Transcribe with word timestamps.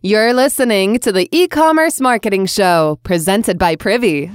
You're 0.00 0.32
listening 0.32 1.00
to 1.00 1.10
the 1.10 1.28
e 1.32 1.48
commerce 1.48 2.00
marketing 2.00 2.46
show 2.46 3.00
presented 3.02 3.58
by 3.58 3.74
Privy. 3.74 4.30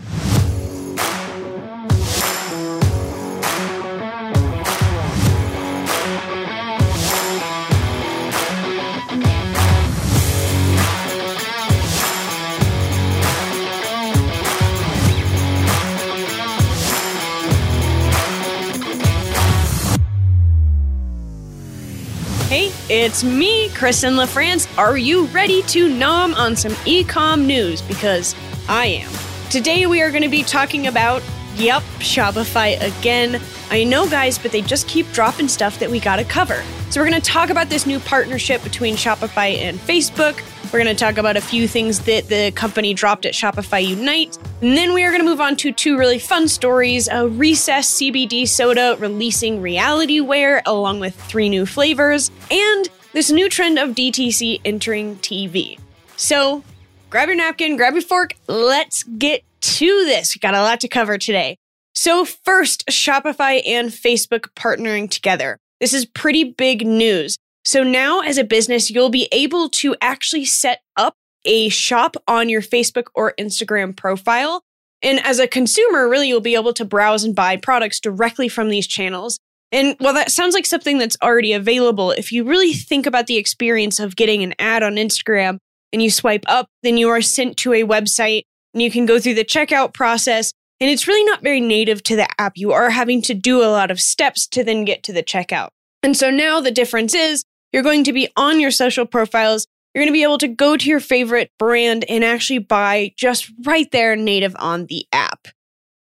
It's 23.02 23.24
me, 23.24 23.70
Kristen 23.70 24.14
LaFrance. 24.14 24.78
Are 24.78 24.98
you 24.98 25.26
ready 25.28 25.64
to 25.64 25.90
nom 25.90 26.36
on 26.36 26.56
some 26.56 26.74
ecom 26.86 27.44
news? 27.44 27.82
Because 27.82 28.36
I 28.70 28.86
am. 28.86 29.12
Today 29.50 29.88
we 29.88 30.04
are 30.04 30.12
going 30.12 30.22
to 30.22 30.30
be 30.30 30.44
talking 30.44 30.86
about, 30.86 31.24
yep, 31.56 31.82
Shopify 31.98 32.80
again. 32.80 33.42
I 33.72 33.84
know, 33.84 34.08
guys, 34.08 34.38
but 34.38 34.52
they 34.52 34.62
just 34.62 34.88
keep 34.88 35.12
dropping 35.12 35.48
stuff 35.48 35.80
that 35.80 35.90
we 35.90 36.00
got 36.00 36.18
to 36.18 36.24
cover. 36.24 36.62
So 36.92 37.02
we're 37.02 37.10
going 37.10 37.20
to 37.20 37.28
talk 37.28 37.50
about 37.50 37.68
this 37.68 37.88
new 37.88 38.00
partnership 38.00 38.64
between 38.64 38.94
Shopify 38.94 39.58
and 39.58 39.80
Facebook. 39.80 40.40
We're 40.74 40.84
going 40.84 40.96
to 40.96 41.00
talk 41.00 41.20
about 41.20 41.38
a 41.38 41.42
few 41.42 41.68
things 41.68 42.00
that 42.06 42.30
the 42.30 42.50
company 42.56 42.96
dropped 42.96 43.28
at 43.28 43.36
Shopify 43.36 43.86
Unite. 43.86 44.36
And 44.60 44.76
then 44.76 44.96
we 44.96 45.04
are 45.04 45.12
going 45.12 45.22
to 45.22 45.26
move 45.26 45.40
on 45.40 45.56
to 45.58 45.72
two 45.72 46.00
really 46.00 46.18
fun 46.18 46.48
stories 46.48 47.08
a 47.08 47.28
Recess 47.28 48.00
CBD 48.00 48.48
soda 48.48 48.98
releasing 48.98 49.62
reality 49.62 50.20
wear 50.20 50.64
along 50.66 51.00
with 51.00 51.14
three 51.14 51.48
new 51.48 51.68
flavors, 51.68 52.32
and 52.50 52.90
this 53.12 53.30
new 53.30 53.50
trend 53.50 53.78
of 53.78 53.92
DTC 53.92 54.62
entering 54.66 55.18
TV. 55.18 55.78
So 56.16 56.64
grab 57.12 57.28
your 57.28 57.38
napkin, 57.38 57.78
grab 57.78 57.94
your 57.94 58.02
fork, 58.02 58.34
let's 58.48 59.04
get 59.04 59.44
to 59.62 60.06
this. 60.06 60.36
We 60.36 60.40
got 60.40 60.56
a 60.56 60.64
lot 60.64 60.80
to 60.80 60.88
cover 60.88 61.20
today. 61.20 61.60
So, 61.94 62.26
first, 62.26 62.88
Shopify 62.88 63.62
and 63.68 63.90
Facebook 63.90 64.48
partnering 64.56 65.08
together. 65.08 65.60
This 65.80 65.94
is 65.94 66.08
pretty 66.08 66.46
big 66.46 66.88
news. 66.88 67.38
So 67.66 67.84
now 67.84 68.20
as 68.20 68.38
a 68.38 68.44
business, 68.44 68.90
you'll 68.90 69.10
be 69.10 69.28
able 69.32 69.70
to 69.70 69.96
actually 70.02 70.46
set 70.46 70.82
up 70.98 71.16
a 71.46 71.70
shop 71.70 72.16
on 72.28 72.50
your 72.50 72.62
Facebook 72.62 73.08
or 73.16 73.34
Instagram 73.40 73.96
profile. 73.96 74.64
And 75.02 75.20
as 75.26 75.40
a 75.40 75.48
consumer, 75.48 76.08
really, 76.08 76.30
you'll 76.30 76.42
be 76.42 76.56
able 76.56 76.74
to 76.74 76.86
browse 76.86 77.24
and 77.24 77.36
buy 77.36 77.58
products 77.58 78.00
directly 78.00 78.48
from 78.48 78.70
these 78.70 78.88
channels. 78.88 79.38
And 79.72 79.96
while 80.00 80.14
that 80.14 80.32
sounds 80.32 80.54
like 80.54 80.66
something 80.66 80.98
that's 80.98 81.18
already 81.22 81.52
available, 81.52 82.12
if 82.12 82.32
you 82.32 82.44
really 82.44 82.74
think 82.74 83.06
about 83.06 83.28
the 83.28 83.38
experience 83.38 84.00
of 84.00 84.16
getting 84.16 84.44
an 84.44 84.54
ad 84.60 84.84
on 84.84 84.96
Instagram 84.96 85.58
and 85.92 86.02
you 86.02 86.12
swipe 86.12 86.44
up, 86.48 86.68
then 86.84 86.98
you 86.98 87.10
are 87.10 87.22
sent 87.22 87.58
to 87.58 87.74
a 87.74 87.84
website 87.84 88.44
and 88.74 88.82
you 88.82 88.92
can 88.92 89.06
go 89.06 89.20
through 89.20 89.34
the 89.34 89.44
checkout 89.44 89.94
process. 89.94 90.52
And 90.80 90.90
it's 90.90 91.08
really 91.08 91.24
not 91.24 91.42
very 91.42 91.60
native 91.60 92.04
to 92.04 92.16
the 92.16 92.28
app. 92.40 92.54
You 92.56 92.72
are 92.72 92.90
having 92.90 93.22
to 93.24 93.34
do 93.34 93.64
a 93.64 93.72
lot 93.72 93.90
of 93.90 94.00
steps 94.00 94.48
to 94.48 94.64
then 94.64 94.86
get 94.86 95.04
to 95.04 95.14
the 95.14 95.24
checkout. 95.24 95.70
And 96.04 96.16
so 96.16 96.30
now 96.30 96.60
the 96.62 96.72
difference 96.72 97.14
is 97.14 97.44
you're 97.74 97.84
going 97.84 98.04
to 98.06 98.14
be 98.14 98.30
on 98.38 98.60
your 98.60 98.72
social 98.72 99.06
profiles. 99.06 99.68
You're 99.94 100.04
going 100.04 100.14
to 100.14 100.18
be 100.18 100.24
able 100.24 100.38
to 100.38 100.48
go 100.48 100.78
to 100.78 100.90
your 100.90 101.00
favorite 101.00 101.52
brand 101.60 102.06
and 102.08 102.24
actually 102.24 102.60
buy 102.60 103.14
just 103.18 103.52
right 103.66 103.92
there 103.92 104.16
native 104.16 104.56
on 104.60 104.86
the 104.86 105.06
app. 105.12 105.48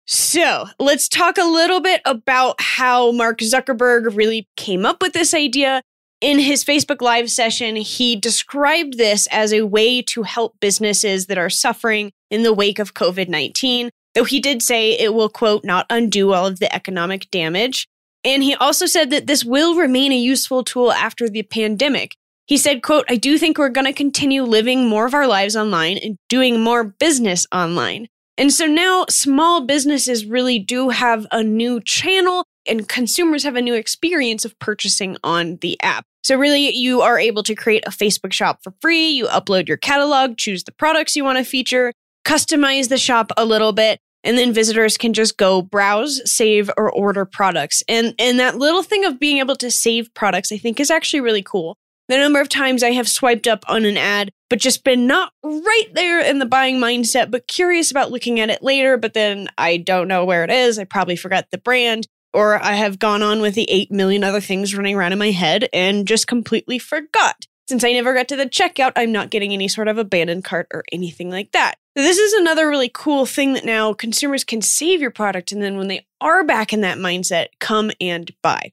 So 0.08 0.68
let's 0.78 1.08
talk 1.08 1.38
a 1.38 1.46
little 1.46 1.80
bit 1.80 2.02
about 2.06 2.60
how 2.60 3.12
Mark 3.12 3.40
Zuckerberg 3.40 4.16
really 4.16 4.48
came 4.58 4.86
up 4.86 5.02
with 5.02 5.14
this 5.14 5.34
idea. 5.34 5.82
In 6.20 6.38
his 6.38 6.64
Facebook 6.64 7.02
Live 7.02 7.32
session, 7.32 7.76
he 7.78 8.16
described 8.16 8.98
this 8.98 9.28
as 9.32 9.52
a 9.52 9.66
way 9.66 10.04
to 10.04 10.22
help 10.22 10.60
businesses 10.60 11.26
that 11.28 11.38
are 11.38 11.50
suffering 11.50 12.12
in 12.30 12.44
the 12.44 12.54
wake 12.54 12.78
of 12.78 12.94
COVID 12.94 13.28
19, 13.28 13.90
though 14.14 14.24
he 14.24 14.40
did 14.40 14.62
say 14.62 14.92
it 14.92 15.16
will, 15.16 15.30
quote, 15.30 15.64
not 15.64 15.88
undo 15.90 16.34
all 16.34 16.46
of 16.46 16.60
the 16.60 16.74
economic 16.76 17.32
damage. 17.32 17.88
And 18.24 18.44
he 18.44 18.56
also 18.56 18.86
said 18.86 19.10
that 19.10 19.28
this 19.28 19.44
will 19.44 19.76
remain 19.76 20.12
a 20.12 20.18
useful 20.18 20.64
tool 20.64 20.92
after 20.92 21.28
the 21.28 21.44
pandemic. 21.44 22.16
He 22.46 22.58
said, 22.58 22.84
quote, 22.84 23.06
I 23.10 23.16
do 23.16 23.38
think 23.38 23.58
we're 23.58 23.70
going 23.70 23.88
to 23.88 23.94
continue 23.94 24.44
living 24.44 24.88
more 24.88 25.06
of 25.06 25.14
our 25.14 25.28
lives 25.28 25.56
online 25.56 25.98
and 25.98 26.18
doing 26.30 26.62
more 26.62 26.84
business 26.84 27.48
online. 27.54 28.08
And 28.38 28.52
so 28.52 28.66
now 28.66 29.06
small 29.10 29.66
businesses 29.66 30.26
really 30.26 30.60
do 30.60 30.90
have 30.90 31.26
a 31.32 31.44
new 31.44 31.82
channel 31.82 32.46
and 32.68 32.88
consumers 32.88 33.44
have 33.44 33.56
a 33.56 33.62
new 33.62 33.74
experience 33.74 34.46
of 34.46 34.58
purchasing 34.60 35.18
on 35.24 35.58
the 35.58 35.80
app. 35.82 36.06
So 36.24 36.36
really 36.36 36.76
you 36.76 37.02
are 37.02 37.20
able 37.20 37.44
to 37.44 37.56
create 37.56 37.86
a 37.88 37.92
Facebook 37.92 38.34
shop 38.34 38.60
for 38.64 38.74
free. 38.82 39.10
You 39.10 39.28
upload 39.28 39.68
your 39.68 39.78
catalog, 39.78 40.38
choose 40.38 40.64
the 40.64 40.72
products 40.72 41.16
you 41.16 41.24
want 41.24 41.40
to 41.40 41.44
feature, 41.44 41.94
customize 42.26 42.90
the 42.90 42.98
shop 42.98 43.32
a 43.38 43.46
little 43.46 43.74
bit, 43.74 44.00
and 44.24 44.38
then 44.38 44.54
visitors 44.54 44.98
can 44.98 45.14
just 45.14 45.38
go 45.38 45.62
browse, 45.62 46.22
save, 46.30 46.70
or 46.78 46.92
order 46.92 47.26
products. 47.26 47.84
And 47.88 48.14
and 48.20 48.40
that 48.40 48.58
little 48.58 48.84
thing 48.84 49.06
of 49.06 49.20
being 49.20 49.40
able 49.40 49.56
to 49.58 49.72
save 49.72 50.14
products, 50.14 50.52
I 50.52 50.58
think, 50.58 50.80
is 50.80 50.92
actually 50.92 51.22
really 51.22 51.44
cool. 51.44 51.78
The 52.08 52.18
number 52.18 52.42
of 52.42 52.50
times 52.50 52.84
I 52.84 52.92
have 52.92 53.08
swiped 53.08 53.48
up 53.48 53.64
on 53.70 53.86
an 53.86 53.96
ad, 53.96 54.32
but 54.50 54.60
just 54.60 54.84
been 54.84 55.08
not 55.08 55.32
right 55.44 55.88
there 55.94 56.20
in 56.20 56.40
the 56.40 56.46
buying 56.46 56.78
mindset, 56.78 57.32
but 57.32 57.48
curious 57.48 57.90
about 57.90 58.12
looking 58.12 58.40
at 58.40 58.50
it 58.50 58.62
later, 58.62 58.98
but 58.98 59.14
then 59.14 59.48
I 59.58 59.78
don't 59.78 60.10
know 60.10 60.26
where 60.26 60.44
it 60.44 60.52
is. 60.52 60.78
I 60.78 60.84
probably 60.84 61.16
forgot 61.16 61.46
the 61.52 61.58
brand, 61.58 62.08
or 62.34 62.62
I 62.62 62.74
have 62.74 63.00
gone 63.00 63.24
on 63.24 63.40
with 63.40 63.56
the 63.56 63.70
8 63.70 63.92
million 63.92 64.26
other 64.26 64.42
things 64.42 64.76
running 64.76 64.96
around 64.96 65.14
in 65.14 65.20
my 65.20 65.32
head 65.32 65.70
and 65.72 66.06
just 66.06 66.28
completely 66.28 66.80
forgot. 66.80 67.46
Since 67.70 67.86
I 67.86 67.94
never 67.94 68.14
got 68.14 68.28
to 68.28 68.36
the 68.36 68.46
checkout, 68.46 68.92
I'm 68.98 69.14
not 69.14 69.30
getting 69.30 69.54
any 69.54 69.70
sort 69.70 69.88
of 69.88 69.98
abandoned 69.98 70.44
cart 70.44 70.68
or 70.74 70.84
anything 70.92 71.30
like 71.30 71.54
that. 71.54 71.76
This 71.96 72.18
is 72.18 72.34
another 72.34 72.70
really 72.70 72.90
cool 72.94 73.26
thing 73.26 73.54
that 73.54 73.66
now 73.66 73.94
consumers 73.94 74.44
can 74.44 74.62
save 74.62 75.02
your 75.02 75.12
product 75.12 75.52
and 75.52 75.62
then 75.62 75.78
when 75.78 75.90
they 75.90 76.06
are 76.22 76.44
back 76.44 76.72
in 76.72 76.82
that 76.82 76.98
mindset, 76.98 77.48
come 77.60 77.92
and 78.00 78.32
buy. 78.42 78.72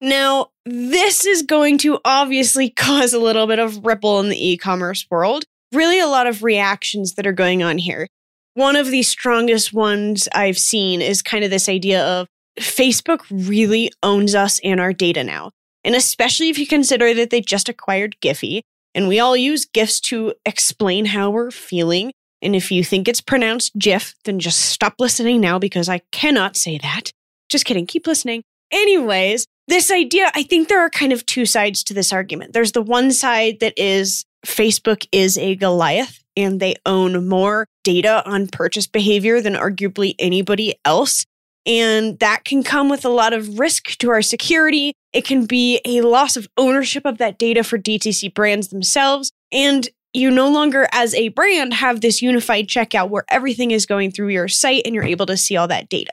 Now, 0.00 0.50
this 0.64 1.24
is 1.24 1.42
going 1.42 1.78
to 1.78 1.98
obviously 2.04 2.70
cause 2.76 3.14
a 3.14 3.18
little 3.18 3.46
bit 3.46 3.58
of 3.58 3.84
ripple 3.84 4.20
in 4.20 4.28
the 4.28 4.50
e 4.50 4.56
commerce 4.56 5.06
world. 5.10 5.44
Really, 5.72 5.98
a 5.98 6.06
lot 6.06 6.26
of 6.26 6.42
reactions 6.42 7.14
that 7.14 7.26
are 7.26 7.32
going 7.32 7.62
on 7.62 7.78
here. 7.78 8.08
One 8.54 8.76
of 8.76 8.90
the 8.90 9.02
strongest 9.02 9.72
ones 9.72 10.28
I've 10.34 10.58
seen 10.58 11.00
is 11.00 11.22
kind 11.22 11.44
of 11.44 11.50
this 11.50 11.68
idea 11.68 12.04
of 12.04 12.26
Facebook 12.58 13.20
really 13.30 13.92
owns 14.02 14.34
us 14.34 14.60
and 14.64 14.80
our 14.80 14.92
data 14.92 15.22
now. 15.22 15.52
And 15.84 15.94
especially 15.94 16.48
if 16.48 16.58
you 16.58 16.66
consider 16.66 17.14
that 17.14 17.30
they 17.30 17.40
just 17.40 17.68
acquired 17.68 18.16
Giphy, 18.20 18.62
and 18.94 19.06
we 19.06 19.20
all 19.20 19.36
use 19.36 19.64
GIFs 19.64 20.00
to 20.00 20.34
explain 20.44 21.06
how 21.06 21.30
we're 21.30 21.50
feeling. 21.50 22.12
And 22.42 22.54
if 22.54 22.70
you 22.70 22.84
think 22.84 23.08
it's 23.08 23.20
pronounced 23.20 23.76
GIF, 23.78 24.14
then 24.24 24.38
just 24.38 24.60
stop 24.60 24.94
listening 24.98 25.40
now 25.40 25.58
because 25.58 25.88
I 25.88 26.02
cannot 26.12 26.56
say 26.56 26.78
that. 26.78 27.10
Just 27.48 27.64
kidding, 27.64 27.86
keep 27.86 28.06
listening. 28.06 28.42
Anyways, 28.70 29.46
this 29.66 29.90
idea, 29.90 30.30
I 30.34 30.42
think 30.42 30.68
there 30.68 30.80
are 30.80 30.90
kind 30.90 31.12
of 31.12 31.26
two 31.26 31.46
sides 31.46 31.82
to 31.84 31.94
this 31.94 32.12
argument. 32.12 32.52
There's 32.52 32.72
the 32.72 32.82
one 32.82 33.12
side 33.12 33.60
that 33.60 33.74
is 33.76 34.24
Facebook 34.46 35.06
is 35.12 35.36
a 35.36 35.56
Goliath 35.56 36.22
and 36.36 36.60
they 36.60 36.76
own 36.86 37.28
more 37.28 37.66
data 37.82 38.22
on 38.24 38.46
purchase 38.46 38.86
behavior 38.86 39.40
than 39.40 39.54
arguably 39.54 40.14
anybody 40.18 40.74
else. 40.84 41.24
And 41.66 42.18
that 42.20 42.44
can 42.44 42.62
come 42.62 42.88
with 42.88 43.04
a 43.04 43.10
lot 43.10 43.32
of 43.32 43.58
risk 43.58 43.98
to 43.98 44.10
our 44.10 44.22
security. 44.22 44.94
It 45.12 45.24
can 45.24 45.46
be 45.46 45.80
a 45.84 46.00
loss 46.02 46.36
of 46.36 46.48
ownership 46.56 47.04
of 47.04 47.18
that 47.18 47.38
data 47.38 47.64
for 47.64 47.76
DTC 47.76 48.32
brands 48.32 48.68
themselves. 48.68 49.32
And 49.52 49.88
you 50.12 50.30
no 50.30 50.48
longer, 50.48 50.88
as 50.92 51.14
a 51.14 51.28
brand, 51.28 51.74
have 51.74 52.00
this 52.00 52.22
unified 52.22 52.68
checkout 52.68 53.10
where 53.10 53.24
everything 53.28 53.70
is 53.70 53.86
going 53.86 54.10
through 54.10 54.28
your 54.28 54.48
site 54.48 54.82
and 54.84 54.94
you're 54.94 55.04
mm-hmm. 55.04 55.10
able 55.10 55.26
to 55.26 55.36
see 55.36 55.56
all 55.56 55.68
that 55.68 55.88
data. 55.88 56.12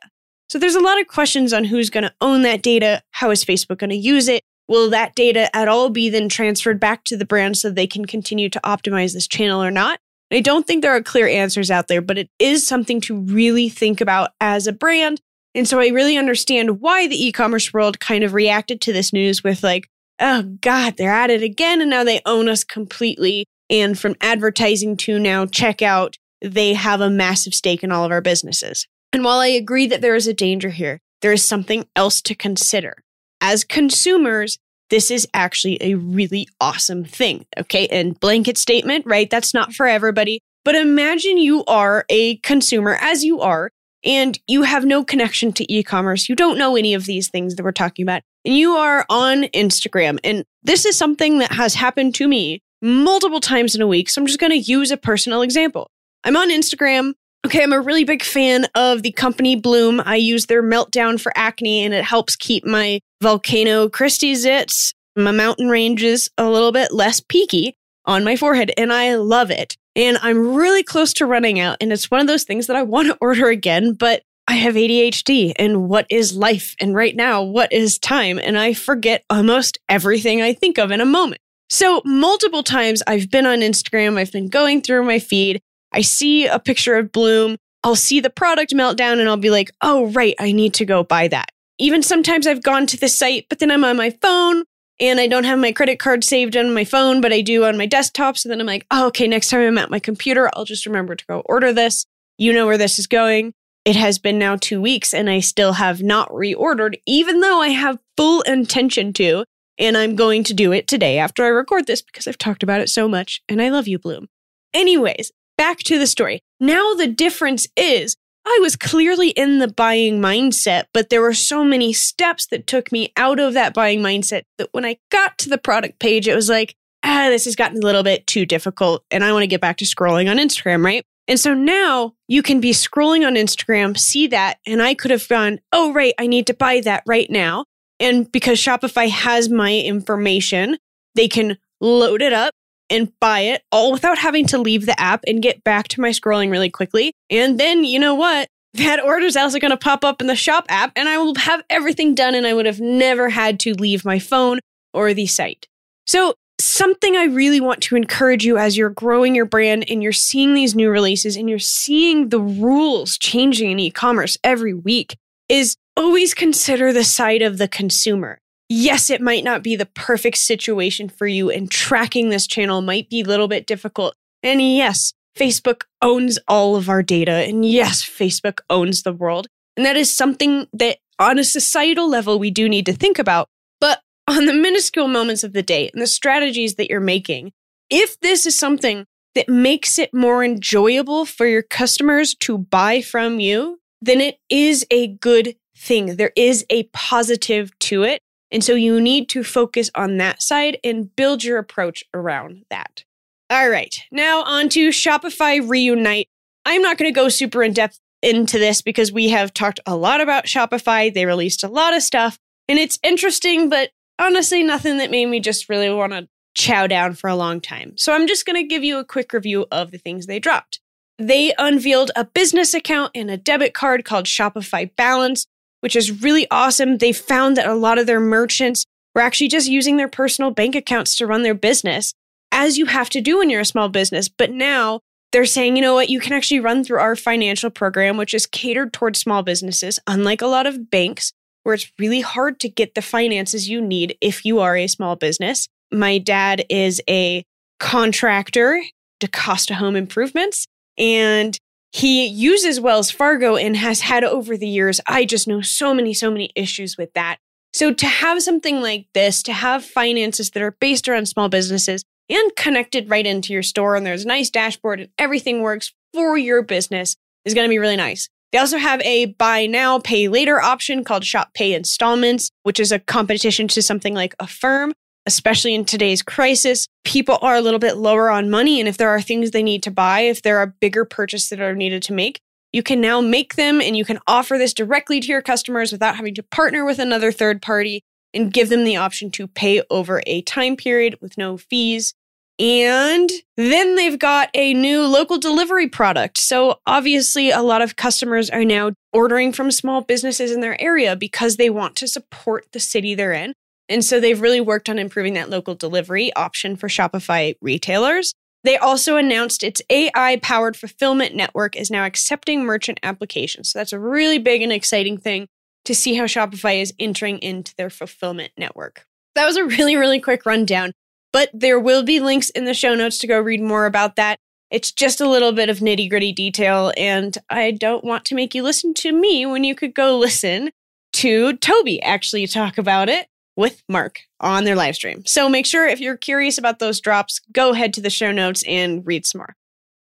So 0.50 0.60
there's 0.60 0.76
a 0.76 0.82
lot 0.82 1.00
of 1.00 1.08
questions 1.08 1.54
on 1.54 1.66
who's 1.66 1.90
going 1.90 2.04
to 2.04 2.14
own 2.22 2.44
that 2.44 2.62
data. 2.62 3.02
How 3.12 3.32
is 3.32 3.44
Facebook 3.44 3.80
going 3.80 3.90
to 3.90 3.96
use 3.96 4.28
it? 4.28 4.44
Will 4.68 4.90
that 4.90 5.16
data 5.16 5.54
at 5.56 5.68
all 5.68 5.90
be 5.90 6.10
then 6.10 6.30
transferred 6.30 6.80
back 6.80 7.04
to 7.06 7.18
the 7.18 7.26
brand 7.26 7.58
so 7.58 7.70
they 7.70 7.88
can 7.88 8.06
continue 8.06 8.50
to 8.50 8.60
optimize 8.64 9.14
this 9.14 9.28
channel 9.28 9.64
or 9.64 9.72
not? 9.72 10.00
I 10.32 10.42
don't 10.42 10.66
think 10.66 10.82
there 10.82 10.96
are 10.96 11.04
clear 11.04 11.28
answers 11.28 11.70
out 11.70 11.88
there, 11.88 12.02
but 12.02 12.18
it 12.18 12.30
is 12.40 12.66
something 12.66 13.00
to 13.02 13.16
really 13.16 13.70
think 13.70 14.02
about 14.02 14.32
as 14.42 14.66
a 14.66 14.74
brand 14.74 15.22
and 15.56 15.68
so 15.68 15.80
I 15.80 15.88
really 15.88 16.18
understand 16.18 16.82
why 16.82 17.08
the 17.08 17.26
e 17.26 17.32
commerce 17.32 17.74
world 17.74 18.02
kind 18.02 18.26
of 18.26 18.34
reacted 18.34 18.82
to 18.82 18.94
this 18.94 19.14
news 19.14 19.44
with, 19.44 19.64
like, 19.64 19.90
oh 20.20 20.44
God, 20.62 20.96
they're 20.98 21.14
at 21.14 21.30
it 21.30 21.42
again. 21.42 21.82
And 21.82 21.90
now 21.90 22.04
they 22.04 22.22
own 22.26 22.50
us 22.50 22.66
completely. 22.66 23.46
And 23.70 23.98
from 23.98 24.16
advertising 24.22 24.98
to 24.98 25.20
now 25.20 25.46
checkout, 25.46 26.16
they 26.42 26.74
have 26.74 27.02
a 27.02 27.10
massive 27.10 27.54
stake 27.54 27.84
in 27.84 27.92
all 27.92 28.06
of 28.06 28.12
our 28.12 28.22
businesses. 28.22 28.88
And 29.14 29.24
while 29.24 29.40
I 29.40 29.48
agree 29.48 29.88
that 29.88 30.02
there 30.02 30.16
is 30.16 30.28
a 30.28 30.34
danger 30.34 30.70
here, 30.70 31.00
there 31.22 31.34
is 31.34 31.44
something 31.44 31.88
else 31.96 32.22
to 32.24 32.36
consider. 32.36 32.98
As 33.42 33.64
consumers, 33.64 34.58
this 34.90 35.10
is 35.10 35.28
actually 35.34 35.78
a 35.82 35.96
really 35.96 36.48
awesome 36.62 37.04
thing. 37.04 37.46
Okay. 37.58 37.88
And 37.88 38.20
blanket 38.20 38.58
statement, 38.58 39.06
right? 39.06 39.30
That's 39.30 39.54
not 39.54 39.74
for 39.74 39.88
everybody. 39.88 40.42
But 40.64 40.76
imagine 40.76 41.38
you 41.38 41.64
are 41.66 42.06
a 42.10 42.38
consumer, 42.38 42.98
as 43.00 43.24
you 43.24 43.40
are, 43.40 43.72
and 44.04 44.40
you 44.48 44.64
have 44.64 44.86
no 44.86 45.04
connection 45.04 45.52
to 45.54 45.74
e 45.74 45.84
commerce, 45.84 46.30
you 46.30 46.36
don't 46.36 46.58
know 46.58 46.76
any 46.76 46.94
of 46.94 47.06
these 47.06 47.28
things 47.28 47.56
that 47.56 47.64
we're 47.64 47.72
talking 47.72 48.04
about, 48.04 48.22
and 48.46 48.56
you 48.56 48.74
are 48.74 49.06
on 49.10 49.44
Instagram, 49.46 50.20
and 50.24 50.46
this 50.64 50.86
is 50.86 50.96
something 50.96 51.40
that 51.40 51.52
has 51.52 51.74
happened 51.74 52.14
to 52.16 52.28
me 52.28 52.62
multiple 52.86 53.42
times 53.42 53.76
in 53.76 53.82
a 53.82 53.88
week. 53.88 54.10
So 54.10 54.22
I'm 54.22 54.28
just 54.28 54.40
going 54.40 54.52
to 54.52 54.58
use 54.58 54.92
a 54.92 54.98
personal 54.98 55.42
example. 55.42 55.90
I'm 56.24 56.38
on 56.38 56.50
Instagram. 56.50 57.14
Okay, 57.46 57.62
I'm 57.62 57.74
a 57.74 57.82
really 57.82 58.04
big 58.04 58.24
fan 58.24 58.66
of 58.76 59.04
the 59.04 59.12
company 59.12 59.56
Bloom. 59.56 60.02
I 60.04 60.16
use 60.16 60.46
their 60.46 60.64
meltdown 60.64 61.20
for 61.20 61.32
acne 61.36 61.84
and 61.84 61.94
it 61.94 62.04
helps 62.04 62.36
keep 62.36 62.66
my 62.66 63.00
volcano 63.22 63.90
Christie 63.90 64.34
zits, 64.34 64.94
my 65.16 65.32
mountain 65.32 65.70
ranges 65.70 66.30
a 66.38 66.50
little 66.50 66.72
bit 66.72 66.92
less 66.92 67.20
peaky 67.20 67.76
on 68.06 68.24
my 68.24 68.36
forehead. 68.36 68.72
And 68.78 68.94
I 68.94 69.16
love 69.16 69.52
it. 69.52 69.78
And 69.96 70.18
I'm 70.22 70.56
really 70.56 70.84
close 70.84 71.14
to 71.14 71.26
running 71.26 71.60
out. 71.60 71.78
And 71.82 71.92
it's 71.94 72.12
one 72.12 72.22
of 72.22 72.28
those 72.28 72.44
things 72.44 72.68
that 72.68 72.76
I 72.76 72.84
want 72.84 73.08
to 73.08 73.18
order 73.22 73.48
again, 73.50 73.94
but 73.94 74.22
I 74.48 74.54
have 74.54 74.76
ADHD 74.76 75.54
and 75.56 75.90
what 75.90 76.06
is 76.10 76.36
life? 76.36 76.76
And 76.80 76.94
right 76.94 77.16
now, 77.16 77.42
what 77.42 77.74
is 77.74 77.98
time? 77.98 78.38
And 78.38 78.58
I 78.58 78.74
forget 78.74 79.24
almost 79.30 79.80
everything 79.90 80.42
I 80.42 80.54
think 80.54 80.78
of 80.78 80.92
in 80.92 81.02
a 81.02 81.06
moment. 81.06 81.42
So, 81.70 82.02
multiple 82.06 82.64
times 82.64 83.02
I've 83.08 83.32
been 83.32 83.46
on 83.46 83.60
Instagram, 83.60 84.18
I've 84.18 84.32
been 84.32 84.50
going 84.50 84.82
through 84.82 85.04
my 85.04 85.20
feed, 85.20 85.62
I 85.92 86.02
see 86.02 86.46
a 86.46 86.60
picture 86.60 86.98
of 86.98 87.12
Bloom, 87.12 87.58
I'll 87.84 87.96
see 87.96 88.20
the 88.20 88.30
product 88.30 88.74
meltdown, 88.74 89.20
and 89.20 89.28
I'll 89.28 89.38
be 89.38 89.50
like, 89.50 89.72
oh, 89.82 90.08
right, 90.08 90.36
I 90.40 90.52
need 90.52 90.74
to 90.76 90.86
go 90.86 91.04
buy 91.04 91.28
that. 91.28 91.50
Even 91.78 92.04
sometimes 92.04 92.48
I've 92.48 92.64
gone 92.64 92.86
to 92.88 92.98
the 92.98 93.10
site, 93.10 93.48
but 93.50 93.60
then 93.60 93.72
I'm 93.72 93.84
on 93.84 93.98
my 93.98 94.12
phone 94.22 94.64
and 95.00 95.20
I 95.20 95.28
don't 95.28 95.44
have 95.44 95.60
my 95.60 95.72
credit 95.72 96.00
card 96.00 96.24
saved 96.24 96.56
on 96.56 96.74
my 96.74 96.86
phone, 96.86 97.20
but 97.20 97.34
I 97.34 97.42
do 97.42 97.66
on 97.66 97.78
my 97.78 97.86
desktop. 97.86 98.38
So 98.38 98.48
then 98.48 98.62
I'm 98.62 98.68
like, 98.68 98.86
oh, 98.92 99.08
okay, 99.08 99.28
next 99.28 99.50
time 99.50 99.62
I'm 99.62 99.78
at 99.78 99.90
my 99.90 100.00
computer, 100.00 100.50
I'll 100.54 100.66
just 100.66 100.86
remember 100.86 101.16
to 101.16 101.26
go 101.26 101.42
order 101.46 101.74
this. 101.74 102.06
You 102.38 102.54
know 102.54 102.66
where 102.66 102.78
this 102.78 102.98
is 102.98 103.08
going. 103.08 103.54
It 103.84 103.96
has 103.96 104.20
been 104.20 104.40
now 104.40 104.56
two 104.56 104.82
weeks 104.82 105.14
and 105.14 105.30
I 105.30 105.42
still 105.42 105.74
have 105.74 106.02
not 106.02 106.30
reordered, 106.30 106.96
even 107.06 107.42
though 107.42 107.62
I 107.62 107.70
have 107.70 108.00
full 108.18 108.42
intention 108.42 109.14
to. 109.14 109.46
And 109.78 109.98
I'm 109.98 110.16
going 110.16 110.44
to 110.46 110.54
do 110.54 110.72
it 110.72 110.88
today 110.88 111.18
after 111.18 111.44
I 111.44 111.50
record 111.50 111.88
this 111.88 112.02
because 112.02 112.28
I've 112.28 112.38
talked 112.38 112.64
about 112.64 112.82
it 112.82 112.90
so 112.90 113.08
much 113.08 113.42
and 113.50 113.62
I 113.62 113.70
love 113.70 113.88
you, 113.88 114.00
Bloom. 114.00 114.28
Anyways, 114.74 115.32
back 115.58 115.80
to 115.80 116.00
the 116.00 116.08
story. 116.08 116.42
Now 116.60 116.94
the 116.94 117.08
difference 117.08 117.68
is 117.76 118.16
I 118.46 118.60
was 118.62 118.76
clearly 118.76 119.30
in 119.30 119.60
the 119.60 119.68
buying 119.68 120.22
mindset, 120.22 120.86
but 120.94 121.10
there 121.10 121.22
were 121.22 121.34
so 121.34 121.64
many 121.64 121.94
steps 121.94 122.46
that 122.48 122.68
took 122.68 122.92
me 122.92 123.12
out 123.18 123.40
of 123.40 123.54
that 123.56 123.74
buying 123.74 124.02
mindset 124.02 124.44
that 124.58 124.70
when 124.72 124.86
I 124.86 124.98
got 125.12 125.38
to 125.40 125.50
the 125.50 125.58
product 125.58 126.00
page, 126.00 126.28
it 126.28 126.36
was 126.36 126.48
like, 126.48 126.76
ah, 127.04 127.28
this 127.30 127.46
has 127.46 127.56
gotten 127.56 127.78
a 127.78 127.86
little 127.86 128.04
bit 128.04 128.28
too 128.28 128.46
difficult 128.46 129.04
and 129.10 129.24
I 129.24 129.34
want 129.34 129.44
to 129.44 129.48
get 129.48 129.62
back 129.62 129.78
to 129.78 129.86
scrolling 129.86 130.30
on 130.30 130.38
Instagram, 130.38 130.86
right? 130.86 131.04
And 131.28 131.40
so 131.40 131.54
now 131.54 132.14
you 132.28 132.44
can 132.44 132.60
be 132.60 132.72
scrolling 132.72 133.26
on 133.26 133.34
Instagram, 133.34 133.98
see 133.98 134.28
that, 134.28 134.60
and 134.68 134.82
I 134.82 134.94
could 134.94 135.12
have 135.12 135.28
gone, 135.28 135.60
oh, 135.72 135.92
right, 135.92 136.14
I 136.20 136.28
need 136.28 136.46
to 136.48 136.54
buy 136.54 136.82
that 136.82 137.04
right 137.08 137.30
now. 137.30 137.66
And 138.00 138.32
because 138.32 138.60
Shopify 138.60 139.10
has 139.10 139.50
my 139.50 139.74
information, 139.74 140.78
they 141.16 141.28
can 141.28 141.58
load 141.80 142.22
it 142.22 142.34
up 142.34 142.54
and 142.90 143.12
buy 143.20 143.42
it 143.42 143.64
all 143.72 143.92
without 143.92 144.18
having 144.18 144.46
to 144.48 144.58
leave 144.58 144.86
the 144.86 145.00
app 145.00 145.24
and 145.28 145.42
get 145.42 145.64
back 145.64 145.88
to 145.90 146.02
my 146.02 146.10
scrolling 146.10 146.52
really 146.52 146.70
quickly. 146.70 147.14
And 147.30 147.60
then, 147.60 147.84
you 147.84 148.00
know 148.00 148.16
what? 148.16 148.48
That 148.76 149.02
order 149.02 149.26
is 149.26 149.38
also 149.38 149.58
going 149.58 149.72
to 149.72 149.78
pop 149.78 150.04
up 150.04 150.20
in 150.20 150.28
the 150.28 150.36
shop 150.36 150.66
app 150.68 150.92
and 150.98 151.08
I 151.08 151.18
will 151.18 151.34
have 151.36 151.64
everything 151.70 152.14
done 152.14 152.36
and 152.36 152.46
I 152.46 152.54
would 152.54 152.66
have 152.66 152.82
never 152.82 153.30
had 153.30 153.58
to 153.62 153.74
leave 153.74 154.04
my 154.04 154.20
phone 154.20 154.60
or 154.94 155.14
the 155.14 155.28
site. 155.28 155.66
So 156.06 156.34
something 156.60 157.16
I 157.16 157.24
really 157.24 157.62
want 157.62 157.80
to 157.84 157.96
encourage 157.96 158.44
you 158.44 158.58
as 158.58 158.76
you're 158.76 158.90
growing 158.90 159.34
your 159.34 159.46
brand 159.46 159.86
and 159.90 160.04
you're 160.04 160.12
seeing 160.12 160.54
these 160.54 160.76
new 160.76 160.90
releases 160.90 161.38
and 161.38 161.50
you're 161.50 161.58
seeing 161.58 162.28
the 162.28 162.40
rules 162.42 163.18
changing 163.18 163.72
in 163.72 163.80
e 163.80 163.92
commerce 163.92 164.38
every 164.44 164.74
week 164.74 165.16
is 165.48 165.78
always 165.98 166.34
consider 166.34 166.92
the 166.92 167.04
side 167.04 167.42
of 167.42 167.58
the 167.58 167.68
consumer. 167.68 168.40
Yes, 168.68 169.10
it 169.10 169.22
might 169.22 169.44
not 169.44 169.62
be 169.62 169.76
the 169.76 169.86
perfect 169.86 170.38
situation 170.38 171.08
for 171.10 171.28
you, 171.28 171.50
and 171.52 171.70
tracking 171.70 172.30
this 172.30 172.48
channel 172.48 172.82
might 172.82 173.10
be 173.10 173.22
a 173.22 173.26
little 173.26 173.48
bit 173.48 173.68
difficult. 173.68 174.16
And 174.42 174.62
yes, 174.62 175.14
Facebook 175.38 175.84
owns 176.02 176.40
all 176.48 176.76
of 176.76 176.90
our 176.90 177.04
data. 177.04 177.32
And 177.32 177.66
yes, 177.66 178.04
Facebook 178.04 178.60
owns 178.70 179.04
the 179.04 179.14
world. 179.14 179.48
And 179.78 179.86
that 179.86 179.98
is 179.98 180.16
something 180.16 180.68
that 180.74 180.98
on 181.20 181.38
a 181.38 181.44
societal 181.44 182.10
level 182.10 182.40
we 182.40 182.52
do 182.52 182.68
need 182.68 182.86
to 182.86 182.94
think 182.94 183.20
about 183.20 183.48
But 183.80 184.02
on 184.28 184.46
the 184.46 184.54
minuscule 184.54 185.08
moments 185.08 185.44
of 185.44 185.54
the 185.54 185.64
day 185.64 185.90
and 185.94 186.02
the 186.02 186.08
strategies 186.08 186.76
that 186.76 186.90
you're 186.90 187.00
making, 187.00 187.52
if 187.90 188.20
this 188.20 188.46
is 188.46 188.58
something 188.58 189.06
that 189.36 189.50
makes 189.50 190.00
it 190.00 190.14
more 190.14 190.44
enjoyable 190.44 191.26
for 191.26 191.46
your 191.46 191.62
customers 191.62 192.34
to 192.36 192.58
buy 192.58 193.02
from 193.02 193.40
you, 193.40 193.80
then 194.02 194.22
it 194.22 194.38
is 194.50 194.86
a 194.90 195.08
good 195.08 195.56
thing. 195.76 196.16
There 196.16 196.32
is 196.36 196.66
a 196.70 196.84
positive 196.94 197.78
to 197.80 198.04
it. 198.04 198.22
And 198.52 198.64
so 198.64 198.74
you 198.76 199.02
need 199.02 199.28
to 199.30 199.44
focus 199.44 199.90
on 199.96 200.18
that 200.18 200.42
side 200.42 200.78
and 200.84 201.14
build 201.16 201.44
your 201.44 201.58
approach 201.58 202.04
around 202.14 202.66
that. 202.70 203.04
All 203.50 203.70
right, 203.70 203.96
now 204.12 204.44
on 204.44 204.70
to 204.70 204.90
Shopify 204.90 205.68
Reunite. 205.68 206.28
I'm 206.66 206.82
not 206.82 206.98
going 206.98 207.12
to 207.12 207.16
go 207.16 207.30
super 207.30 207.62
in 207.62 207.74
depth 207.74 208.00
into 208.22 208.58
this 208.58 208.82
because 208.82 209.12
we 209.12 209.30
have 209.30 209.54
talked 209.54 209.80
a 209.86 209.96
lot 209.96 210.22
about 210.22 210.46
Shopify. 210.46 211.14
They 211.14 211.26
released 211.26 211.64
a 211.64 211.68
lot 211.68 211.94
of 211.94 212.02
stuff 212.02 212.40
and 212.68 212.80
it's 212.80 213.00
interesting, 213.04 213.70
but 213.70 213.92
honestly 214.20 214.64
nothing 214.64 214.98
that 214.98 215.12
made 215.12 215.28
me 215.28 215.40
just 215.40 215.70
really 215.70 215.90
want 215.90 216.14
to 216.14 216.28
chow 216.56 216.88
down 216.88 217.14
for 217.14 217.30
a 217.30 217.36
long 217.36 217.62
time. 217.62 217.94
So 217.98 218.14
I'm 218.14 218.28
just 218.28 218.46
going 218.46 218.56
to 218.56 218.68
give 218.68 218.84
you 218.84 218.98
a 218.98 219.06
quick 219.06 219.34
review 219.34 219.66
of 219.72 219.92
the 219.92 219.98
things 219.98 220.26
they 220.26 220.40
dropped. 220.40 220.80
They 221.18 221.54
unveiled 221.58 222.12
a 222.16 222.26
business 222.26 222.74
account 222.74 223.12
and 223.14 223.30
a 223.30 223.38
debit 223.38 223.74
card 223.74 224.04
called 224.06 224.26
Shopify 224.26 224.94
Balance, 224.96 225.46
which 225.82 225.96
is 225.96 226.22
really 226.22 226.48
awesome. 226.52 226.98
They 226.98 227.12
found 227.12 227.58
that 227.58 227.68
a 227.68 227.76
lot 227.76 227.98
of 227.98 228.08
their 228.08 228.20
merchants 228.20 228.86
were 229.14 229.22
actually 229.22 229.48
just 229.48 229.70
using 229.70 229.98
their 229.98 230.08
personal 230.08 230.52
bank 230.52 230.76
accounts 230.76 231.16
to 231.16 231.28
run 231.28 231.44
their 231.44 231.54
business, 231.54 232.14
as 232.52 232.78
you 232.78 232.86
have 232.86 233.10
to 233.12 233.22
do 233.22 233.38
when 233.38 233.50
you're 233.50 233.62
a 233.62 233.66
small 233.66 233.90
business. 233.90 234.28
But 234.28 234.52
now 234.52 235.00
they're 235.32 235.46
saying, 235.46 235.76
you 235.76 235.82
know 235.82 235.94
what, 235.94 236.10
you 236.10 236.20
can 236.20 236.34
actually 236.34 236.60
run 236.60 236.84
through 236.84 237.00
our 237.00 237.16
financial 237.16 237.70
program, 237.70 238.18
which 238.18 238.34
is 238.34 238.46
catered 238.46 238.94
towards 238.94 239.20
small 239.20 239.44
businesses, 239.44 240.00
unlike 240.08 240.42
a 240.42 240.48
lot 240.48 240.68
of 240.68 240.90
banks 240.90 241.32
where 241.64 241.76
it's 241.76 241.92
really 241.98 242.22
hard 242.22 242.60
to 242.60 242.70
get 242.70 242.94
the 242.94 243.02
finances 243.02 243.68
you 243.68 243.82
need 243.82 244.18
if 244.22 244.46
you 244.46 244.60
are 244.60 244.78
a 244.78 244.88
small 244.88 245.16
business. 245.16 245.68
My 245.92 246.20
dad 246.20 246.64
is 246.70 247.02
a 247.10 247.44
contractor 247.80 248.82
to 249.20 249.28
Costa 249.28 249.76
Home 249.76 249.96
Improvements, 249.96 250.68
and 250.98 251.58
he 251.96 252.26
uses 252.26 252.82
Wells 252.82 253.10
Fargo 253.10 253.56
and 253.56 253.78
has 253.78 254.02
had 254.02 254.26
over 254.26 254.58
the 254.58 254.68
years. 254.68 255.00
I 255.08 255.24
just 255.24 255.48
know 255.48 255.62
so 255.62 255.94
many, 255.94 256.14
so 256.14 256.30
many 256.30 256.52
issues 256.54 256.98
with 256.98 257.14
that. 257.14 257.38
So 257.72 257.94
to 257.94 258.06
have 258.06 258.44
something 258.44 258.82
like 258.82 259.08
this, 259.14 259.42
to 259.44 259.54
have 259.54 259.86
finances 259.86 260.50
that 260.50 260.62
are 260.62 260.76
based 260.82 261.08
around 261.08 261.28
small 261.28 261.48
businesses 261.48 262.04
and 262.30 262.54
connected 262.58 263.10
right 263.10 263.26
into 263.26 263.54
your 263.54 263.64
store, 263.64 263.96
and 263.96 264.06
there's 264.06 264.26
a 264.26 264.28
nice 264.28 264.50
dashboard 264.50 265.00
and 265.00 265.10
everything 265.18 265.62
works 265.62 265.94
for 266.14 266.38
your 266.38 266.64
business 266.64 267.16
is 267.46 267.54
going 267.54 267.66
to 267.66 267.74
be 267.74 267.80
really 267.80 267.96
nice. 267.96 268.28
They 268.52 268.58
also 268.58 268.78
have 268.78 269.00
a 269.02 269.28
buy 269.28 269.66
now, 269.66 270.00
pay 270.00 270.28
later 270.28 270.62
option 270.62 271.06
called 271.06 271.24
Shop 271.24 271.54
Pay 271.54 271.74
Installments, 271.74 272.52
which 272.64 272.80
is 272.82 272.92
a 272.92 273.00
competition 273.00 273.70
to 273.70 273.82
something 273.82 274.14
like 274.14 274.36
Affirm. 274.42 274.92
Especially 275.26 275.74
in 275.74 275.86
today's 275.86 276.22
crisis, 276.22 276.88
people 277.04 277.40
are 277.42 277.56
a 277.56 277.62
little 277.62 277.80
bit 277.80 277.98
lower 277.98 278.30
on 278.30 278.50
money. 278.50 278.80
And 278.80 278.88
if 278.88 278.98
there 278.98 279.10
are 279.10 279.22
things 279.22 279.52
they 279.52 279.64
need 279.64 279.82
to 279.84 279.92
buy, 279.92 280.22
if 280.22 280.42
there 280.42 280.58
are 280.58 280.76
bigger 280.80 281.06
purchases 281.06 281.50
that 281.50 281.62
are 281.62 281.76
needed 281.76 282.04
to 282.04 282.14
make, 282.14 282.40
you 282.72 282.84
can 282.84 283.00
now 283.00 283.22
make 283.22 283.56
them 283.56 283.82
and 283.82 283.96
you 283.96 284.04
can 284.04 284.20
offer 284.28 284.58
this 284.58 284.74
directly 284.74 285.20
to 285.22 285.28
your 285.28 285.42
customers 285.42 285.92
without 285.92 286.18
having 286.18 286.36
to 286.36 286.44
partner 286.44 286.84
with 286.84 287.00
another 287.00 287.32
third 287.32 287.62
party 287.62 288.04
and 288.34 288.52
give 288.52 288.70
them 288.70 288.84
the 288.84 288.98
option 288.98 289.32
to 289.32 289.48
pay 289.48 289.82
over 289.90 290.22
a 290.28 290.42
time 290.42 290.76
period 290.76 291.18
with 291.22 291.38
no 291.38 291.58
fees. 291.58 292.14
And 292.60 293.30
then 293.58 293.96
they've 293.96 294.20
got 294.20 294.50
a 294.54 294.74
new 294.74 295.04
local 295.04 295.38
delivery 295.38 295.90
product. 295.90 296.38
So 296.38 296.80
obviously, 296.86 297.50
a 297.50 297.62
lot 297.62 297.82
of 297.82 297.96
customers 297.96 298.50
are 298.50 298.64
now 298.64 298.92
ordering 299.12 299.52
from 299.52 299.72
small 299.72 300.02
businesses 300.02 300.52
in 300.52 300.62
their 300.62 300.80
area 300.82 301.16
because 301.16 301.58
they 301.58 301.70
want 301.70 301.96
to 301.98 302.08
support 302.08 302.68
the 302.72 302.80
city 302.80 303.16
they're 303.16 303.34
in. 303.34 303.54
And 303.88 304.04
so 304.04 304.20
they've 304.20 304.42
really 304.42 304.62
worked 304.62 304.90
on 304.90 305.00
improving 305.00 305.34
that 305.36 305.50
local 305.50 305.76
delivery 305.76 306.34
option 306.36 306.76
for 306.76 306.88
Shopify 306.88 307.56
retailers. 307.62 308.34
They 308.64 308.78
also 308.78 309.16
announced 309.16 309.64
its 309.64 309.82
AI 309.90 310.38
powered 310.38 310.76
fulfillment 310.76 311.36
network 311.36 311.76
is 311.76 311.92
now 311.92 312.06
accepting 312.06 312.64
merchant 312.64 313.00
applications. 313.04 313.72
So 313.72 313.80
that's 313.80 313.94
a 313.94 314.00
really 314.00 314.40
big 314.40 314.62
and 314.62 314.72
exciting 314.72 315.18
thing 315.18 315.48
to 315.84 315.94
see 315.94 316.16
how 316.16 316.24
Shopify 316.26 316.82
is 316.82 316.94
entering 316.98 317.38
into 317.40 317.76
their 317.76 317.92
fulfillment 317.92 318.54
network. 318.58 319.06
That 319.36 319.46
was 319.46 319.58
a 319.58 319.66
really, 319.66 319.96
really 319.96 320.20
quick 320.20 320.46
rundown 320.46 320.94
but 321.36 321.50
there 321.54 321.82
will 321.82 322.02
be 322.02 322.22
links 322.22 322.50
in 322.52 322.64
the 322.64 322.74
show 322.74 322.96
notes 322.96 323.18
to 323.18 323.28
go 323.28 323.38
read 323.38 323.60
more 323.60 323.86
about 323.88 324.16
that. 324.16 324.40
It's 324.72 324.90
just 324.90 325.20
a 325.20 325.28
little 325.28 325.52
bit 325.52 325.70
of 325.70 325.80
nitty 325.80 326.10
gritty 326.10 326.32
detail, 326.32 326.94
and 326.96 327.38
I 327.50 327.72
don't 327.72 328.06
want 328.06 328.24
to 328.26 328.36
make 328.36 328.56
you 328.56 328.64
listen 328.64 328.94
to 328.94 329.12
me 329.12 329.46
when 329.46 329.66
you 329.66 329.76
could 329.76 329.94
go 329.94 330.18
listen 330.18 330.72
to 331.12 331.58
Tobi 331.58 332.00
actually 332.04 332.48
talk 332.48 332.78
about 332.78 333.10
it 333.10 333.28
with 333.56 333.84
Mark 333.88 334.22
on 334.40 334.64
their 334.64 334.76
live 334.76 334.96
stream. 334.96 335.26
So 335.26 335.48
make 335.50 335.66
sure 335.66 335.88
if 335.88 336.00
you're 336.00 336.18
curious 336.18 336.58
about 336.58 336.80
those 336.80 337.00
drops, 337.00 337.40
go 337.52 337.72
ahead 337.72 337.94
to 337.94 338.02
the 338.02 338.10
show 338.10 338.32
notes 338.32 338.64
and 338.68 339.06
read 339.06 339.26
some 339.26 339.40
more. 339.40 339.56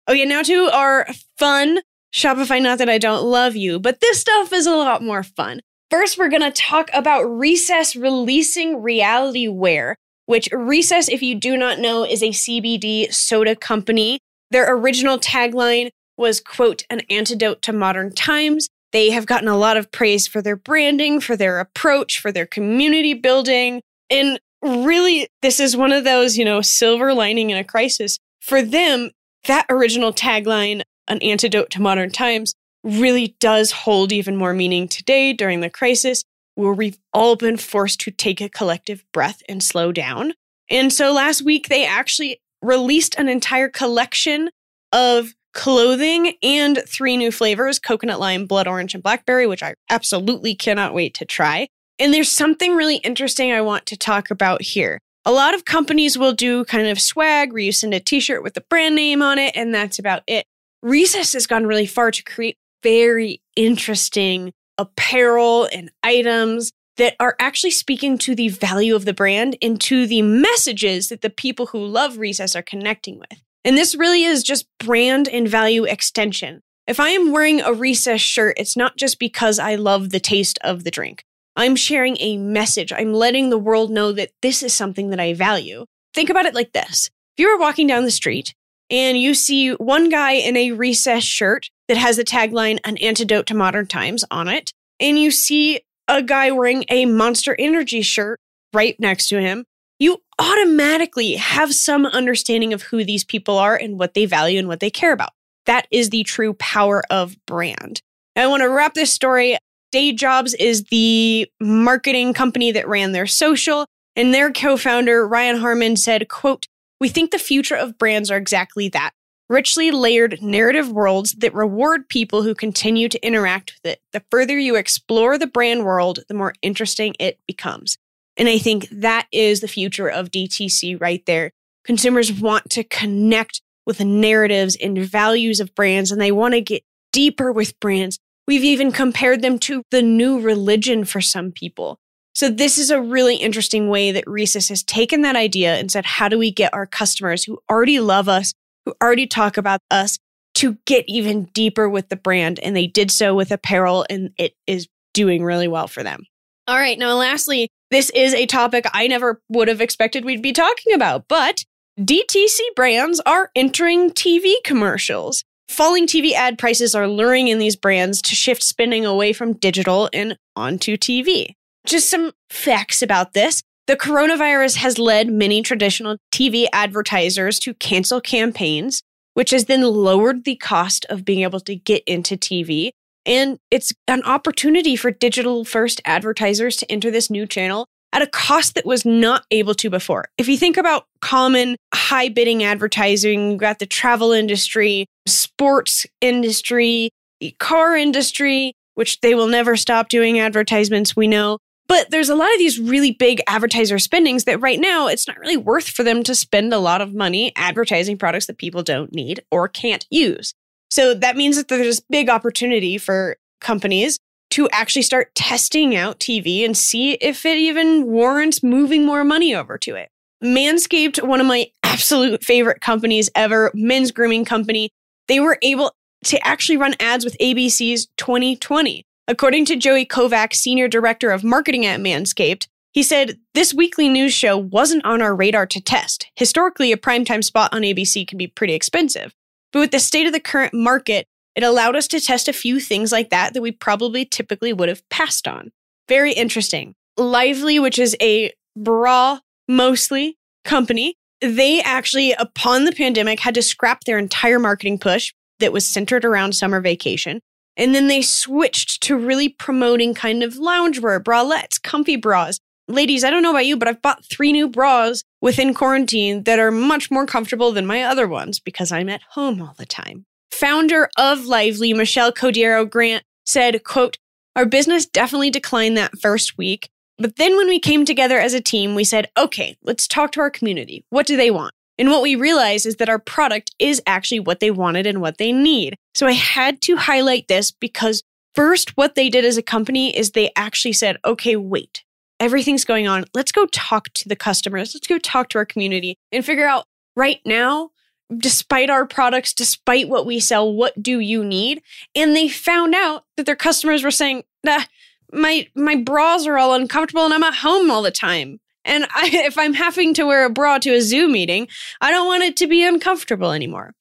Oh, 0.08 0.14
okay, 0.14 0.26
now 0.26 0.42
to 0.44 0.70
our 0.74 1.08
fun 1.38 1.80
Shopify. 2.14 2.62
Not 2.62 2.78
that 2.80 2.90
I 2.90 2.98
don't 2.98 3.24
love 3.24 3.56
you, 3.56 3.80
but 3.80 4.02
this 4.02 4.20
stuff 4.22 4.52
is 4.54 4.66
a 4.66 4.76
lot 4.76 5.04
more 5.04 5.24
fun. 5.24 5.62
First, 5.90 6.18
we're 6.18 6.30
going 6.30 6.42
to 6.42 6.52
talk 6.52 6.90
about 6.94 7.24
Recess 7.24 7.96
releasing 7.96 8.82
reality 8.82 9.48
wear, 9.48 9.96
which 10.26 10.50
Recess, 10.52 11.10
if 11.10 11.22
you 11.22 11.36
do 11.36 11.58
not 11.58 11.80
know, 11.80 12.04
is 12.06 12.22
a 12.22 12.30
CBD 12.30 13.12
soda 13.14 13.56
company. 13.56 14.20
Their 14.52 14.76
original 14.76 15.18
tagline 15.18 15.90
was, 16.18 16.42
quote, 16.42 16.84
an 16.90 17.02
antidote 17.10 17.62
to 17.64 17.74
modern 17.74 18.14
times. 18.14 18.70
They 18.92 19.12
have 19.12 19.26
gotten 19.26 19.48
a 19.48 19.58
lot 19.58 19.78
of 19.78 19.92
praise 19.92 20.28
for 20.28 20.42
their 20.42 20.56
branding, 20.56 21.20
for 21.20 21.36
their 21.36 21.60
approach, 21.60 22.20
for 22.20 22.32
their 22.32 22.46
community 22.46 23.14
building. 23.14 23.82
And 24.10 24.40
really, 24.62 25.28
this 25.42 25.60
is 25.60 25.78
one 25.78 25.92
of 25.92 26.04
those, 26.04 26.38
you 26.38 26.46
know, 26.46 26.62
silver 26.62 27.14
lining 27.14 27.50
in 27.50 27.58
a 27.58 27.64
crisis. 27.64 28.18
For 28.42 28.62
them, 28.62 29.12
that 29.46 29.66
original 29.70 30.14
tagline, 30.14 30.82
an 31.08 31.20
antidote 31.22 31.70
to 31.72 31.82
modern 31.82 32.10
times, 32.12 32.54
really 32.84 33.36
does 33.40 33.72
hold 33.72 34.12
even 34.12 34.36
more 34.36 34.54
meaning 34.54 34.88
today 34.88 35.34
during 35.34 35.60
the 35.62 35.70
crisis 35.70 36.24
where 36.56 36.74
we've 36.74 36.98
all 37.14 37.36
been 37.36 37.58
forced 37.58 38.02
to 38.02 38.12
take 38.12 38.42
a 38.42 38.50
collective 38.50 39.04
breath 39.14 39.42
and 39.48 39.64
slow 39.64 39.92
down. 39.92 40.34
And 40.70 40.92
so 40.92 41.14
last 41.14 41.42
week, 41.42 41.70
they 41.70 41.86
actually 41.86 42.42
released 42.62 43.16
an 43.18 43.30
entire 43.30 43.70
collection 43.70 44.50
of 44.92 45.34
clothing 45.60 46.36
and 46.42 46.82
three 46.88 47.18
new 47.18 47.34
flavors 47.34 47.80
coconut 47.80 48.18
lime, 48.18 48.46
blood 48.46 48.66
orange, 48.66 48.94
and 48.94 49.04
blackberry, 49.04 49.46
which 49.46 49.62
I 49.62 49.74
absolutely 49.90 50.56
cannot 50.56 50.94
wait 50.94 51.14
to 51.16 51.26
try. 51.26 51.68
And 52.00 52.14
there's 52.14 52.32
something 52.32 52.76
really 52.76 52.96
interesting 52.98 53.52
I 53.52 53.60
want 53.60 53.86
to 53.88 53.98
talk 53.98 54.32
about 54.32 54.62
here. 54.62 55.00
A 55.26 55.34
lot 55.34 55.54
of 55.54 55.66
companies 55.66 56.18
will 56.18 56.32
do 56.32 56.64
kind 56.64 56.88
of 56.88 57.02
swag 57.02 57.52
where 57.52 57.62
you 57.62 57.74
send 57.74 57.94
a 57.94 58.00
t 58.00 58.22
shirt 58.22 58.42
with 58.42 58.54
the 58.54 58.64
brand 58.70 58.96
name 58.96 59.22
on 59.22 59.38
it, 59.38 59.54
and 59.54 59.76
that's 59.76 60.00
about 60.00 60.24
it. 60.28 60.46
Recess 60.82 61.34
has 61.34 61.46
gone 61.46 61.68
really 61.68 61.86
far 61.86 62.10
to 62.10 62.24
create 62.24 62.56
very 62.82 63.42
interesting 63.58 64.54
apparel 64.78 65.68
and 65.74 65.92
items 66.04 66.72
that 66.96 67.18
are 67.20 67.36
actually 67.38 67.72
speaking 67.72 68.18
to 68.20 68.34
the 68.34 68.48
value 68.48 68.96
of 68.96 69.04
the 69.04 69.14
brand 69.14 69.58
and 69.62 69.82
to 69.82 70.08
the 70.08 70.22
messages 70.22 71.10
that 71.10 71.20
the 71.20 71.30
people 71.30 71.66
who 71.68 71.86
love 71.86 72.18
Recess 72.18 72.56
are 72.56 72.62
connecting 72.62 73.20
with. 73.20 73.42
And 73.66 73.78
this 73.78 73.96
really 73.96 74.24
is 74.24 74.44
just 74.44 74.68
brand 74.80 75.28
and 75.28 75.48
value 75.48 75.84
extension. 75.84 76.62
If 76.88 77.00
I 77.00 77.10
am 77.10 77.32
wearing 77.32 77.62
a 77.62 77.74
Recess 77.74 78.22
shirt, 78.22 78.58
it's 78.58 78.76
not 78.76 78.98
just 78.98 79.20
because 79.20 79.60
I 79.60 79.76
love 79.76 80.10
the 80.10 80.20
taste 80.20 80.58
of 80.64 80.84
the 80.84 80.92
drink. 80.92 81.24
I'm 81.56 81.76
sharing 81.76 82.18
a 82.20 82.38
message. 82.38 82.94
I'm 82.94 83.14
letting 83.14 83.50
the 83.50 83.58
world 83.58 83.92
know 83.92 84.12
that 84.14 84.32
this 84.42 84.64
is 84.64 84.74
something 84.74 85.10
that 85.10 85.20
I 85.20 85.34
value. 85.34 85.86
Think 86.14 86.30
about 86.30 86.46
it 86.46 86.56
like 86.56 86.72
this. 86.72 87.10
If 87.38 87.44
you 87.44 87.52
were 87.52 87.60
walking 87.60 87.86
down 87.86 88.06
the 88.06 88.12
street 88.12 88.54
and 88.90 89.20
you 89.20 89.34
see 89.34 89.72
one 89.72 90.10
guy 90.10 90.32
in 90.32 90.58
a 90.58 90.72
Recess 90.72 91.24
shirt 91.24 91.70
that 91.88 91.98
has 91.98 92.18
the 92.18 92.24
tagline, 92.24 92.80
an 92.86 92.98
antidote 92.98 93.46
to 93.48 93.56
modern 93.56 93.88
times 93.88 94.26
on 94.32 94.48
it, 94.48 94.72
and 95.00 95.20
you 95.20 95.32
see 95.32 95.82
a 96.08 96.24
guy 96.24 96.52
wearing 96.52 96.86
a 96.90 97.06
Monster 97.06 97.56
Energy 97.60 98.02
shirt 98.02 98.40
right 98.74 99.00
next 99.00 99.30
to 99.30 99.40
him, 99.40 99.66
you 100.00 100.22
automatically 100.40 101.36
have 101.36 101.74
some 101.74 102.06
understanding 102.06 102.74
of 102.74 102.84
who 102.84 103.04
these 103.04 103.24
people 103.24 103.58
are 103.58 103.76
and 103.76 104.00
what 104.00 104.14
they 104.14 104.26
value 104.26 104.58
and 104.58 104.68
what 104.68 104.80
they 104.80 104.90
care 104.90 105.12
about. 105.12 105.32
That 105.66 105.88
is 105.92 106.10
the 106.10 106.24
true 106.24 106.54
power 106.54 107.04
of 107.10 107.36
brand. 107.46 108.02
I 108.36 108.48
want 108.48 108.62
to 108.62 108.70
wrap 108.70 108.94
this 108.94 109.12
story. 109.12 109.58
Day 109.92 110.14
Jobs 110.14 110.54
is 110.54 110.86
the 110.86 111.48
marketing 111.60 112.34
company 112.34 112.72
that 112.72 112.88
ran 112.88 113.12
their 113.12 113.28
social, 113.28 113.86
and 114.16 114.34
their 114.34 114.52
co-founder 114.52 115.28
Ryan 115.28 115.58
Harmon 115.58 115.98
said, 115.98 116.30
quote, 116.30 116.68
"We 117.00 117.10
think 117.10 117.32
the 117.32 117.40
future 117.40 117.76
of 117.76 117.98
brands 117.98 118.32
are 118.32 118.38
exactly 118.38 118.88
that 118.90 119.12
richly 119.50 119.90
layered 119.90 120.42
narrative 120.42 120.92
worlds 120.92 121.34
that 121.40 121.54
reward 121.54 122.08
people 122.08 122.44
who 122.44 122.54
continue 122.54 123.10
to 123.10 123.26
interact 123.26 123.74
with 123.74 123.94
it. 123.94 124.02
The 124.14 124.24
further 124.30 124.58
you 124.58 124.76
explore 124.76 125.38
the 125.38 125.48
brand 125.48 125.84
world, 125.84 126.20
the 126.28 126.36
more 126.36 126.54
interesting 126.62 127.16
it 127.20 127.40
becomes. 127.48 127.98
And 128.40 128.50
I 128.50 128.58
think 128.58 128.88
that 128.90 129.28
is 129.32 129.60
the 129.60 129.68
future 129.68 130.08
of 130.08 130.32
DTC 130.32 131.00
right 131.00 131.24
there. 131.26 131.52
Consumers 131.84 132.34
want 132.34 132.70
to 132.72 132.84
connect 132.84 133.62
with 133.86 134.00
the 134.00 134.06
narratives 134.06 134.76
and 134.82 134.98
values 134.98 135.60
of 135.60 135.76
brands, 135.76 136.12
and 136.12 136.20
they 136.20 136.32
want 136.32 136.56
to 136.56 136.62
get 136.62 136.84
deeper 137.12 137.52
with 137.52 137.80
brands. 137.80 138.18
We've 138.48 138.64
even 138.64 138.92
compared 138.92 139.42
them 139.42 139.60
to 139.60 139.84
the 139.92 140.02
new 140.02 140.40
religion 140.40 141.06
for 141.06 141.22
some 141.22 141.52
people. 141.52 142.00
So, 142.34 142.50
this 142.50 142.78
is 142.78 142.90
a 142.90 143.02
really 143.02 143.36
interesting 143.36 143.90
way 143.90 144.12
that 144.12 144.28
Recess 144.28 144.70
has 144.70 144.84
taken 144.84 145.22
that 145.22 145.36
idea 145.36 145.76
and 145.76 145.92
said, 145.92 146.06
how 146.06 146.30
do 146.30 146.38
we 146.38 146.52
get 146.52 146.74
our 146.74 146.86
customers 146.86 147.44
who 147.44 147.60
already 147.70 148.00
love 148.00 148.30
us 148.30 148.54
who 148.86 148.94
already 149.02 149.28
talk 149.28 149.58
about 149.58 149.82
us 149.92 150.18
to 150.56 150.78
get 150.86 151.06
even 151.08 151.46
deeper 151.54 151.88
with 151.88 152.10
the 152.10 152.16
brand. 152.16 152.60
And 152.60 152.76
they 152.76 152.88
did 152.88 153.12
so 153.12 153.36
with 153.36 153.52
apparel, 153.52 154.06
and 154.10 154.32
it 154.38 154.54
is 154.68 154.88
doing 155.14 155.44
really 155.44 155.68
well 155.68 155.88
for 155.88 156.04
them. 156.04 156.26
All 156.68 156.78
right. 156.78 156.98
Now, 156.98 157.16
lastly, 157.16 157.70
this 157.92 158.10
is 158.12 158.34
a 158.34 158.46
topic 158.46 158.86
I 158.94 159.08
never 159.08 159.42
would 159.50 159.68
have 159.68 159.82
expected 159.82 160.26
we'd 160.26 160.42
be 160.42 160.54
talking 160.54 160.94
about, 160.94 161.26
but 161.28 161.66
DTC 162.00 162.60
brands 162.76 163.20
are 163.26 163.52
entering 163.56 164.12
TV 164.12 164.54
commercials. 164.64 165.44
Falling 165.68 166.08
TV 166.08 166.34
ad 166.34 166.58
prices 166.58 166.96
are 166.96 167.08
luring 167.08 167.48
in 167.48 167.60
these 167.60 167.76
brands 167.76 168.22
to 168.24 168.36
shift 168.36 168.64
spending 168.64 169.06
away 169.06 169.34
from 169.34 169.54
digital 169.54 170.10
and 170.14 170.38
onto 170.56 170.98
TV. 170.98 171.54
Just 171.86 172.10
some 172.10 172.32
facts 172.50 173.02
about 173.02 173.34
this. 173.34 173.62
The 173.88 173.96
coronavirus 173.96 174.78
has 174.78 175.00
led 175.00 175.30
many 175.30 175.62
traditional 175.62 176.18
TV 176.32 176.68
advertisers 176.72 177.60
to 177.60 177.74
cancel 177.74 178.22
campaigns, 178.22 179.02
which 179.34 179.52
has 179.52 179.66
then 179.66 179.82
lowered 179.82 180.44
the 180.44 180.56
cost 180.56 181.06
of 181.10 181.26
being 181.26 181.42
able 181.42 181.60
to 181.62 181.76
get 181.76 182.04
into 182.06 182.38
TV. 182.38 182.92
And 183.30 183.60
it's 183.70 183.94
an 184.08 184.24
opportunity 184.24 184.96
for 184.96 185.12
digital 185.12 185.64
first 185.64 186.02
advertisers 186.04 186.76
to 186.78 186.92
enter 186.92 187.12
this 187.12 187.30
new 187.30 187.46
channel 187.46 187.86
at 188.12 188.24
a 188.24 188.28
cost 188.28 188.74
that 188.74 188.88
was 188.88 189.06
not 189.06 189.46
able 189.52 189.76
to 189.76 189.90
before. 189.92 190.26
If 190.40 190.48
you 190.48 190.58
think 190.58 190.78
about 190.78 191.06
common 191.22 191.76
high 191.94 192.30
bidding 192.30 192.64
advertising, 192.64 193.52
you've 193.52 193.60
got 193.60 193.78
the 193.78 193.86
travel 193.86 194.32
industry, 194.32 195.06
sports 195.28 196.08
industry, 196.22 197.12
the 197.40 197.56
car 197.60 197.96
industry, 197.96 198.74
which 198.96 199.22
they 199.22 199.36
will 199.36 199.48
never 199.48 199.78
stop 199.78 200.10
doing 200.10 200.40
advertisements, 200.40 201.16
we 201.16 201.28
know. 201.28 201.60
But 201.88 202.10
there's 202.10 202.30
a 202.30 202.36
lot 202.36 202.52
of 202.52 202.58
these 202.58 202.80
really 202.80 203.12
big 203.12 203.42
advertiser 203.48 204.00
spendings 204.00 204.46
that 204.46 204.60
right 204.60 204.80
now 204.80 205.08
it's 205.08 205.28
not 205.28 205.38
really 205.38 205.58
worth 205.58 205.88
for 205.88 206.04
them 206.04 206.24
to 206.24 206.34
spend 206.34 206.74
a 206.74 206.80
lot 206.80 207.02
of 207.02 207.14
money 207.14 207.52
advertising 207.56 208.18
products 208.18 208.48
that 208.48 208.58
people 208.58 208.82
don't 208.82 209.14
need 209.14 209.42
or 209.52 209.68
can't 209.68 210.08
use. 210.10 210.54
So 210.90 211.14
that 211.14 211.38
means 211.38 211.56
that 211.56 211.68
there's 211.68 211.86
this 211.86 212.00
big 212.00 212.30
opportunity 212.30 212.98
for 212.98 213.38
companies 213.62 214.20
to 214.52 214.68
actually 214.72 215.04
start 215.04 215.34
testing 215.36 215.96
out 215.96 216.20
TV 216.20 216.66
and 216.66 216.76
see 216.76 217.14
if 217.14 217.46
it 217.46 217.58
even 217.58 218.08
warrants 218.08 218.64
moving 218.64 219.06
more 219.06 219.24
money 219.24 219.54
over 219.54 219.78
to 219.78 219.96
it. 219.96 220.10
Manscaped, 220.44 221.22
one 221.22 221.40
of 221.40 221.48
my 221.48 221.70
absolute 221.84 222.44
favorite 222.44 222.82
companies 222.82 223.30
ever, 223.36 223.72
men's 223.74 224.12
grooming 224.12 224.46
company, 224.46 224.90
they 225.28 225.40
were 225.40 225.60
able 225.62 225.94
to 226.26 226.48
actually 226.48 226.78
run 226.78 226.96
ads 227.00 227.24
with 227.24 227.38
ABC's 227.40 228.08
2020. 228.18 229.06
According 229.28 229.66
to 229.66 229.76
Joey 229.76 230.06
Kovac, 230.06 230.54
Senior 230.54 230.88
Director 230.88 231.30
of 231.30 231.44
Marketing 231.44 231.86
at 231.86 232.00
Manscaped, 232.00 232.68
he 232.92 233.04
said, 233.04 233.38
This 233.54 233.74
weekly 233.74 234.10
news 234.10 234.34
show 234.34 234.58
wasn't 234.58 235.06
on 235.06 235.22
our 235.22 235.36
radar 235.36 235.68
to 235.68 235.80
test. 235.80 236.28
Historically, 236.36 236.92
a 236.92 236.98
primetime 236.98 237.44
spot 237.44 237.72
on 237.72 237.84
ABC 237.84 238.28
can 238.28 238.38
be 238.38 238.48
pretty 238.48 238.74
expensive. 238.74 239.36
But 239.72 239.80
with 239.80 239.92
the 239.92 240.00
state 240.00 240.28
of 240.28 240.34
the 240.34 240.40
current 240.40 240.74
market, 240.74 241.28
it 241.56 241.64
allowed 241.64 241.96
us 241.96 242.08
to 242.10 242.20
test 242.20 242.48
a 242.48 242.54
few 242.54 242.80
things 242.80 243.12
like 243.12 243.30
that 243.30 243.54
that 243.54 243.62
we 243.62 243.72
probably 243.72 244.26
typically 244.26 244.74
would 244.74 244.90
have 244.90 245.08
passed 245.10 245.48
on. 245.48 245.72
Very 246.08 246.34
interesting. 246.34 246.96
Lively, 247.18 247.80
which 247.80 248.00
is 248.00 248.16
a 248.22 248.52
bra 248.76 249.40
mostly 249.68 250.38
company, 250.64 251.16
they 251.42 251.82
actually, 251.82 252.34
upon 252.34 252.86
the 252.86 252.92
pandemic, 252.92 253.40
had 253.40 253.56
to 253.56 253.62
scrap 253.62 254.04
their 254.04 254.18
entire 254.18 254.60
marketing 254.60 254.98
push 254.98 255.34
that 255.60 255.74
was 255.74 255.86
centered 255.86 256.26
around 256.26 256.54
summer 256.54 256.80
vacation 256.82 257.42
and 257.80 257.96
then 257.96 258.08
they 258.08 258.22
switched 258.22 259.02
to 259.04 259.16
really 259.16 259.48
promoting 259.48 260.14
kind 260.14 260.44
of 260.44 260.56
loungewear, 260.56 261.24
bralettes, 261.24 261.82
comfy 261.82 262.18
bras. 262.18 262.60
Ladies, 262.90 263.24
I 263.24 263.30
don't 263.30 263.42
know 263.42 263.52
about 263.52 263.66
you, 263.66 263.78
but 263.78 263.88
I've 263.88 264.02
bought 264.02 264.26
three 264.26 264.52
new 264.52 264.68
bras 264.68 265.24
within 265.42 265.74
quarantine 265.74 266.44
that 266.44 266.60
are 266.60 266.72
much 266.72 267.10
more 267.10 267.26
comfortable 267.26 267.72
than 267.72 267.86
my 267.86 268.04
other 268.04 268.28
ones 268.28 268.60
because 268.60 268.92
I'm 268.92 269.10
at 269.10 269.22
home 269.32 269.62
all 269.62 269.76
the 269.78 269.86
time. 269.86 270.26
Founder 270.52 271.10
of 271.18 271.46
Lively, 271.46 271.94
Michelle 271.94 272.32
Cordeiro 272.32 272.90
Grant, 272.90 273.24
said, 273.46 273.84
quote, 273.84 274.18
Our 274.56 274.66
business 274.66 275.06
definitely 275.06 275.50
declined 275.50 275.98
that 275.98 276.20
first 276.20 276.58
week. 276.58 276.90
But 277.20 277.36
then 277.36 277.58
when 277.58 277.68
we 277.68 277.80
came 277.80 278.06
together 278.06 278.40
as 278.40 278.54
a 278.54 278.62
team, 278.62 278.96
we 278.96 279.04
said, 279.04 279.30
okay, 279.38 279.78
let's 279.84 280.08
talk 280.08 280.32
to 280.32 280.40
our 280.40 280.50
community. 280.50 281.04
What 281.10 281.28
do 281.28 281.36
they 281.36 281.52
want? 281.52 281.74
And 281.98 282.10
what 282.10 282.22
we 282.22 282.36
realized 282.36 282.86
is 282.86 282.96
that 282.96 283.10
our 283.10 283.20
product 283.20 283.76
is 283.78 284.02
actually 284.08 284.40
what 284.40 284.62
they 284.62 284.72
wanted 284.72 285.06
and 285.06 285.20
what 285.20 285.38
they 285.38 285.52
need. 285.52 285.98
So 286.16 286.28
I 286.28 286.32
had 286.32 286.82
to 286.84 286.96
highlight 286.96 287.50
this 287.50 287.72
because 287.72 288.24
first, 288.56 288.96
what 288.96 289.16
they 289.16 289.30
did 289.30 289.44
as 289.44 289.58
a 289.58 289.62
company 289.62 290.16
is 290.16 290.32
they 290.32 290.52
actually 290.56 290.94
said, 290.94 291.18
okay, 291.26 291.58
wait, 291.58 292.06
everything's 292.40 292.86
going 292.86 293.08
on. 293.08 293.26
Let's 293.34 293.52
go 293.52 293.66
talk 293.68 294.10
to 294.14 294.30
the 294.30 294.36
customers. 294.36 294.94
Let's 294.94 295.08
go 295.08 295.18
talk 295.18 295.50
to 295.50 295.58
our 295.58 295.66
community 295.66 296.18
and 296.32 296.46
figure 296.46 296.68
out 296.68 296.86
right 297.16 297.40
now, 297.46 297.92
despite 298.36 298.90
our 298.90 299.06
products, 299.06 299.54
despite 299.54 300.08
what 300.10 300.26
we 300.26 300.40
sell, 300.40 300.74
what 300.74 301.02
do 301.02 301.20
you 301.20 301.44
need? 301.44 301.82
And 302.16 302.36
they 302.36 302.48
found 302.48 302.96
out 302.96 303.26
that 303.38 303.46
their 303.46 303.56
customers 303.56 304.04
were 304.04 304.12
saying, 304.12 304.44
nah, 304.64 304.84
my 305.32 305.68
my 305.76 305.96
bras 305.96 306.48
are 306.48 306.58
all 306.58 306.74
uncomfortable 306.74 307.26
and 307.26 307.34
I'm 307.34 307.44
at 307.44 307.56
home 307.56 307.92
all 307.92 308.02
the 308.02 308.12
time 308.12 308.60
And 308.86 309.06
I, 309.14 309.30
if 309.34 309.58
I'm 309.58 309.74
having 309.74 310.14
to 310.16 310.26
wear 310.26 310.46
a 310.46 310.50
bra 310.50 310.78
to 310.80 310.92
a 310.92 311.02
Zoom 311.02 311.34
meeting, 311.34 311.68
I 312.02 312.12
don't 312.12 312.28
want 312.28 312.44
it 312.44 312.58
to 312.58 312.68
be 312.68 312.84
uncomfortable 312.84 313.52
anymore. 313.52 313.94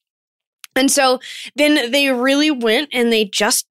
And 0.75 0.90
so 0.90 1.18
then 1.57 1.90
they 1.90 2.11
really 2.12 2.50
went 2.50 2.90
and 2.92 3.12
they 3.12 3.25
just 3.25 3.66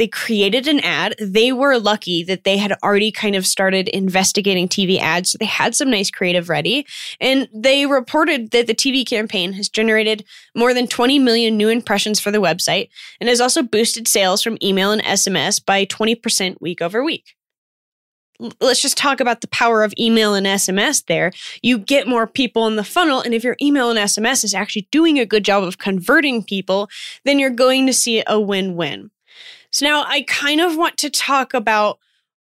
they 0.00 0.08
created 0.08 0.66
an 0.66 0.80
ad. 0.80 1.14
They 1.20 1.52
were 1.52 1.78
lucky 1.78 2.24
that 2.24 2.44
they 2.44 2.56
had 2.56 2.72
already 2.82 3.12
kind 3.12 3.36
of 3.36 3.46
started 3.46 3.86
investigating 3.88 4.66
TV 4.66 4.98
ads. 4.98 5.30
So 5.30 5.36
they 5.38 5.44
had 5.44 5.74
some 5.74 5.90
nice 5.90 6.10
creative 6.10 6.48
ready. 6.48 6.86
And 7.20 7.50
they 7.52 7.84
reported 7.84 8.50
that 8.52 8.66
the 8.66 8.74
TV 8.74 9.06
campaign 9.06 9.52
has 9.52 9.68
generated 9.68 10.24
more 10.56 10.72
than 10.72 10.86
20 10.86 11.18
million 11.18 11.58
new 11.58 11.68
impressions 11.68 12.18
for 12.18 12.30
the 12.30 12.38
website 12.38 12.88
and 13.20 13.28
has 13.28 13.42
also 13.42 13.62
boosted 13.62 14.08
sales 14.08 14.42
from 14.42 14.56
email 14.62 14.90
and 14.90 15.02
SMS 15.02 15.62
by 15.62 15.84
20% 15.84 16.58
week 16.62 16.80
over 16.80 17.04
week 17.04 17.34
let's 18.58 18.80
just 18.80 18.96
talk 18.96 19.20
about 19.20 19.42
the 19.42 19.48
power 19.48 19.82
of 19.82 19.92
email 19.98 20.34
and 20.34 20.46
SMS 20.46 21.04
there. 21.04 21.30
You 21.60 21.76
get 21.76 22.08
more 22.08 22.26
people 22.26 22.66
in 22.66 22.76
the 22.76 22.82
funnel. 22.82 23.20
And 23.20 23.34
if 23.34 23.44
your 23.44 23.54
email 23.60 23.90
and 23.90 23.98
SMS 23.98 24.44
is 24.44 24.54
actually 24.54 24.88
doing 24.90 25.18
a 25.18 25.26
good 25.26 25.44
job 25.44 25.62
of 25.62 25.76
converting 25.76 26.42
people, 26.42 26.88
then 27.26 27.38
you're 27.38 27.50
going 27.50 27.86
to 27.86 27.92
see 27.92 28.22
a 28.26 28.40
win 28.40 28.76
win. 28.76 29.10
So 29.70 29.86
now 29.86 30.04
I 30.06 30.22
kind 30.22 30.60
of 30.60 30.76
want 30.76 30.96
to 30.98 31.10
talk 31.10 31.54
about 31.54 31.98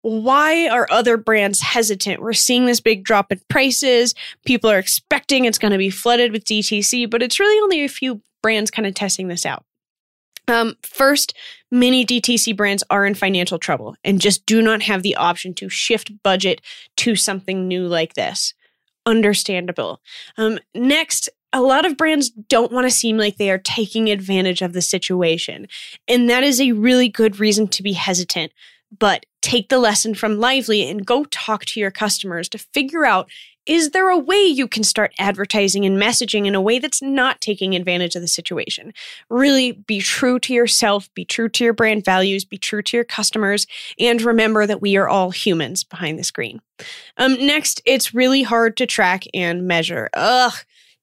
why 0.02 0.68
are 0.68 0.88
other 0.90 1.16
brands 1.16 1.60
hesitant? 1.60 2.20
We're 2.20 2.32
seeing 2.32 2.66
this 2.66 2.80
big 2.80 3.04
drop 3.04 3.30
in 3.30 3.40
prices. 3.48 4.14
People 4.44 4.68
are 4.68 4.78
expecting 4.78 5.44
it's 5.44 5.58
going 5.58 5.72
to 5.72 5.78
be 5.78 5.90
flooded 5.90 6.32
with 6.32 6.44
DTC, 6.44 7.08
but 7.08 7.22
it's 7.22 7.38
really 7.38 7.60
only 7.62 7.84
a 7.84 7.88
few 7.88 8.20
brands 8.42 8.70
kind 8.70 8.86
of 8.86 8.94
testing 8.94 9.28
this 9.28 9.46
out. 9.46 9.64
Um, 10.48 10.74
first, 10.82 11.34
many 11.70 12.04
DTC 12.04 12.56
brands 12.56 12.82
are 12.90 13.06
in 13.06 13.14
financial 13.14 13.60
trouble 13.60 13.94
and 14.02 14.20
just 14.20 14.44
do 14.44 14.60
not 14.60 14.82
have 14.82 15.04
the 15.04 15.14
option 15.14 15.54
to 15.54 15.68
shift 15.68 16.10
budget 16.24 16.60
to 16.96 17.14
something 17.14 17.68
new 17.68 17.86
like 17.86 18.14
this. 18.14 18.54
Understandable. 19.06 20.00
Um, 20.36 20.58
next, 20.74 21.28
a 21.52 21.60
lot 21.60 21.84
of 21.84 21.96
brands 21.96 22.30
don't 22.30 22.72
want 22.72 22.86
to 22.86 22.90
seem 22.90 23.18
like 23.18 23.36
they 23.36 23.50
are 23.50 23.58
taking 23.58 24.10
advantage 24.10 24.62
of 24.62 24.72
the 24.72 24.82
situation. 24.82 25.68
And 26.08 26.28
that 26.30 26.44
is 26.44 26.60
a 26.60 26.72
really 26.72 27.08
good 27.08 27.38
reason 27.38 27.68
to 27.68 27.82
be 27.82 27.92
hesitant. 27.92 28.52
But 28.96 29.24
take 29.40 29.68
the 29.68 29.78
lesson 29.78 30.14
from 30.14 30.38
Lively 30.38 30.88
and 30.88 31.06
go 31.06 31.24
talk 31.24 31.64
to 31.66 31.80
your 31.80 31.90
customers 31.90 32.48
to 32.50 32.58
figure 32.58 33.04
out 33.04 33.30
is 33.64 33.90
there 33.90 34.10
a 34.10 34.18
way 34.18 34.40
you 34.40 34.66
can 34.66 34.82
start 34.82 35.14
advertising 35.20 35.86
and 35.86 35.96
messaging 35.96 36.46
in 36.46 36.54
a 36.56 36.60
way 36.60 36.80
that's 36.80 37.00
not 37.00 37.40
taking 37.40 37.76
advantage 37.76 38.16
of 38.16 38.22
the 38.22 38.28
situation? 38.28 38.92
Really 39.30 39.72
be 39.72 40.00
true 40.00 40.40
to 40.40 40.52
yourself, 40.52 41.12
be 41.14 41.24
true 41.24 41.48
to 41.50 41.62
your 41.62 41.72
brand 41.72 42.04
values, 42.04 42.44
be 42.44 42.58
true 42.58 42.82
to 42.82 42.96
your 42.96 43.04
customers, 43.04 43.68
and 44.00 44.20
remember 44.20 44.66
that 44.66 44.82
we 44.82 44.96
are 44.96 45.08
all 45.08 45.30
humans 45.30 45.84
behind 45.84 46.18
the 46.18 46.24
screen. 46.24 46.60
Um, 47.16 47.34
next, 47.34 47.80
it's 47.84 48.12
really 48.12 48.42
hard 48.42 48.76
to 48.78 48.86
track 48.86 49.24
and 49.32 49.66
measure. 49.68 50.10
Ugh. 50.14 50.54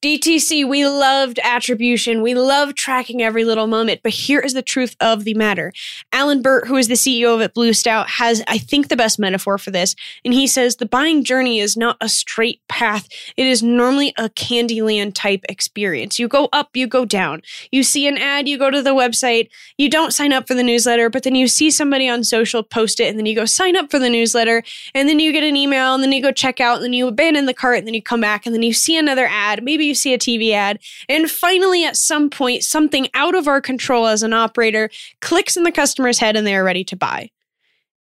DTC, 0.01 0.65
we 0.65 0.87
loved 0.87 1.41
attribution. 1.43 2.21
We 2.21 2.33
love 2.33 2.73
tracking 2.73 3.21
every 3.21 3.43
little 3.43 3.67
moment. 3.67 3.99
But 4.01 4.13
here 4.13 4.39
is 4.39 4.53
the 4.53 4.61
truth 4.61 4.95
of 5.01 5.25
the 5.25 5.33
matter. 5.33 5.73
Alan 6.13 6.41
Burt, 6.41 6.69
who 6.69 6.77
is 6.77 6.87
the 6.87 6.93
CEO 6.93 7.35
of 7.35 7.41
it, 7.41 7.53
Blue 7.53 7.73
Stout, 7.73 8.11
has, 8.11 8.41
I 8.47 8.59
think, 8.59 8.87
the 8.87 8.95
best 8.95 9.19
metaphor 9.19 9.57
for 9.57 9.71
this. 9.71 9.95
And 10.23 10.33
he 10.33 10.47
says 10.47 10.77
the 10.77 10.85
buying 10.85 11.25
journey 11.25 11.59
is 11.59 11.75
not 11.75 11.97
a 11.99 12.07
straight 12.07 12.61
path. 12.69 13.09
It 13.35 13.45
is 13.45 13.61
normally 13.61 14.13
a 14.17 14.29
Candyland 14.29 15.15
type 15.15 15.43
experience. 15.49 16.17
You 16.17 16.29
go 16.29 16.47
up, 16.53 16.77
you 16.77 16.87
go 16.87 17.03
down. 17.03 17.41
You 17.69 17.83
see 17.83 18.07
an 18.07 18.17
ad, 18.17 18.47
you 18.47 18.57
go 18.57 18.69
to 18.69 18.81
the 18.81 18.91
website. 18.91 19.49
You 19.77 19.89
don't 19.89 20.13
sign 20.13 20.31
up 20.31 20.47
for 20.47 20.53
the 20.53 20.63
newsletter, 20.63 21.09
but 21.09 21.23
then 21.23 21.35
you 21.35 21.49
see 21.49 21.69
somebody 21.69 22.07
on 22.07 22.23
social 22.23 22.63
post 22.63 23.01
it, 23.01 23.09
and 23.09 23.19
then 23.19 23.25
you 23.25 23.35
go 23.35 23.43
sign 23.43 23.75
up 23.75 23.91
for 23.91 23.99
the 23.99 24.09
newsletter. 24.09 24.63
And 24.95 25.09
then 25.09 25.19
you 25.19 25.33
get 25.33 25.43
an 25.43 25.57
email, 25.57 25.93
and 25.93 26.01
then 26.01 26.13
you 26.13 26.21
go 26.21 26.31
check 26.31 26.61
out, 26.61 26.77
and 26.77 26.85
then 26.85 26.93
you 26.93 27.05
abandon 27.05 27.47
the 27.47 27.53
cart, 27.53 27.79
and 27.79 27.87
then 27.87 27.93
you 27.93 28.01
come 28.01 28.21
back, 28.21 28.45
and 28.45 28.55
then 28.55 28.63
you 28.63 28.71
see 28.71 28.97
another 28.97 29.27
ad. 29.29 29.61
Maybe 29.61 29.88
you 29.89 29.95
see 29.95 30.13
a 30.13 30.17
TV 30.17 30.53
ad. 30.53 30.79
And 31.09 31.29
finally, 31.29 31.83
at 31.83 31.97
some 31.97 32.29
point, 32.29 32.63
something 32.63 33.09
out 33.13 33.35
of 33.35 33.47
our 33.47 33.59
control 33.59 34.07
as 34.07 34.23
an 34.23 34.31
operator 34.31 34.89
clicks 35.19 35.57
in 35.57 35.63
the 35.63 35.71
customer's 35.71 36.19
head 36.19 36.37
and 36.37 36.47
they 36.47 36.55
are 36.55 36.63
ready 36.63 36.85
to 36.85 36.95
buy. 36.95 37.29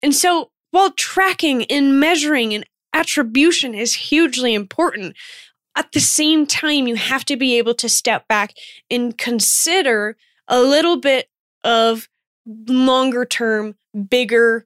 And 0.04 0.13
so, 0.13 0.52
while 0.69 0.91
tracking 0.91 1.65
and 1.65 2.00
measuring 2.00 2.54
and 2.54 2.65
attribution 2.93 3.73
is 3.73 3.93
hugely 3.95 4.54
important, 4.54 5.15
at 5.76 5.91
the 5.93 6.00
same 6.00 6.45
time, 6.45 6.88
you 6.88 6.95
have 6.95 7.26
to 7.26 7.38
be 7.38 7.58
able 7.58 7.73
to 7.76 7.89
step 7.89 8.28
back 8.28 8.54
and 8.91 9.17
consider 9.17 10.17
a 10.47 10.62
little 10.62 10.97
bit 10.97 11.30
of 11.63 12.08
longer 12.45 13.26
term, 13.26 13.76
bigger 14.10 14.65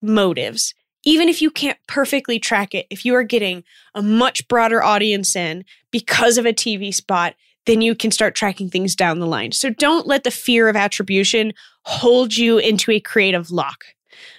motives 0.00 0.74
even 1.04 1.28
if 1.28 1.40
you 1.40 1.50
can't 1.50 1.78
perfectly 1.86 2.38
track 2.38 2.74
it, 2.74 2.86
if 2.90 3.04
you 3.04 3.14
are 3.14 3.22
getting 3.22 3.64
a 3.94 4.02
much 4.02 4.46
broader 4.48 4.82
audience 4.82 5.36
in 5.36 5.64
because 5.90 6.38
of 6.38 6.46
a 6.46 6.52
TV 6.52 6.94
spot, 6.94 7.34
then 7.66 7.80
you 7.82 7.94
can 7.94 8.10
start 8.10 8.34
tracking 8.34 8.70
things 8.70 8.96
down 8.96 9.18
the 9.18 9.26
line. 9.26 9.52
So 9.52 9.70
don't 9.70 10.06
let 10.06 10.24
the 10.24 10.30
fear 10.30 10.68
of 10.68 10.76
attribution 10.76 11.52
hold 11.84 12.36
you 12.36 12.58
into 12.58 12.90
a 12.90 13.00
creative 13.00 13.50
lock. 13.50 13.84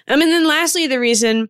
Um, 0.08 0.20
and 0.20 0.30
then 0.30 0.46
lastly, 0.46 0.86
the 0.86 1.00
reason 1.00 1.48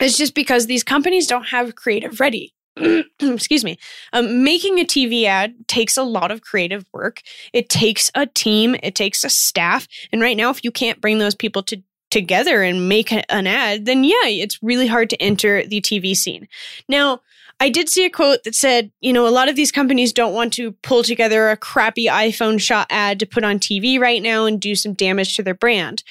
is 0.00 0.18
just 0.18 0.34
because 0.34 0.66
these 0.66 0.82
companies 0.82 1.26
don't 1.26 1.48
have 1.48 1.74
creative 1.76 2.20
ready. 2.20 2.52
Excuse 3.20 3.64
me. 3.64 3.78
Um, 4.12 4.44
making 4.44 4.78
a 4.78 4.84
TV 4.84 5.24
ad 5.24 5.54
takes 5.66 5.96
a 5.96 6.02
lot 6.02 6.30
of 6.30 6.42
creative 6.42 6.84
work. 6.92 7.22
It 7.52 7.68
takes 7.68 8.10
a 8.14 8.26
team, 8.26 8.76
it 8.82 8.94
takes 8.94 9.24
a 9.24 9.30
staff. 9.30 9.88
And 10.12 10.20
right 10.20 10.36
now, 10.36 10.50
if 10.50 10.62
you 10.62 10.70
can't 10.70 11.00
bring 11.00 11.18
those 11.18 11.34
people 11.34 11.62
to 11.64 11.82
together 12.10 12.62
and 12.62 12.88
make 12.88 13.12
an 13.12 13.46
ad, 13.46 13.84
then 13.84 14.04
yeah, 14.04 14.26
it's 14.26 14.62
really 14.62 14.86
hard 14.86 15.10
to 15.10 15.20
enter 15.20 15.66
the 15.66 15.80
TV 15.80 16.16
scene. 16.16 16.46
Now, 16.88 17.20
I 17.58 17.70
did 17.70 17.88
see 17.88 18.04
a 18.04 18.10
quote 18.10 18.44
that 18.44 18.54
said, 18.54 18.92
you 19.00 19.12
know, 19.12 19.26
a 19.26 19.30
lot 19.30 19.48
of 19.48 19.56
these 19.56 19.72
companies 19.72 20.12
don't 20.12 20.34
want 20.34 20.52
to 20.54 20.72
pull 20.82 21.02
together 21.02 21.48
a 21.48 21.56
crappy 21.56 22.06
iPhone 22.06 22.60
shot 22.60 22.86
ad 22.90 23.18
to 23.20 23.26
put 23.26 23.44
on 23.44 23.58
TV 23.58 23.98
right 23.98 24.22
now 24.22 24.44
and 24.44 24.60
do 24.60 24.74
some 24.74 24.92
damage 24.92 25.36
to 25.36 25.42
their 25.42 25.54
brand. 25.54 26.02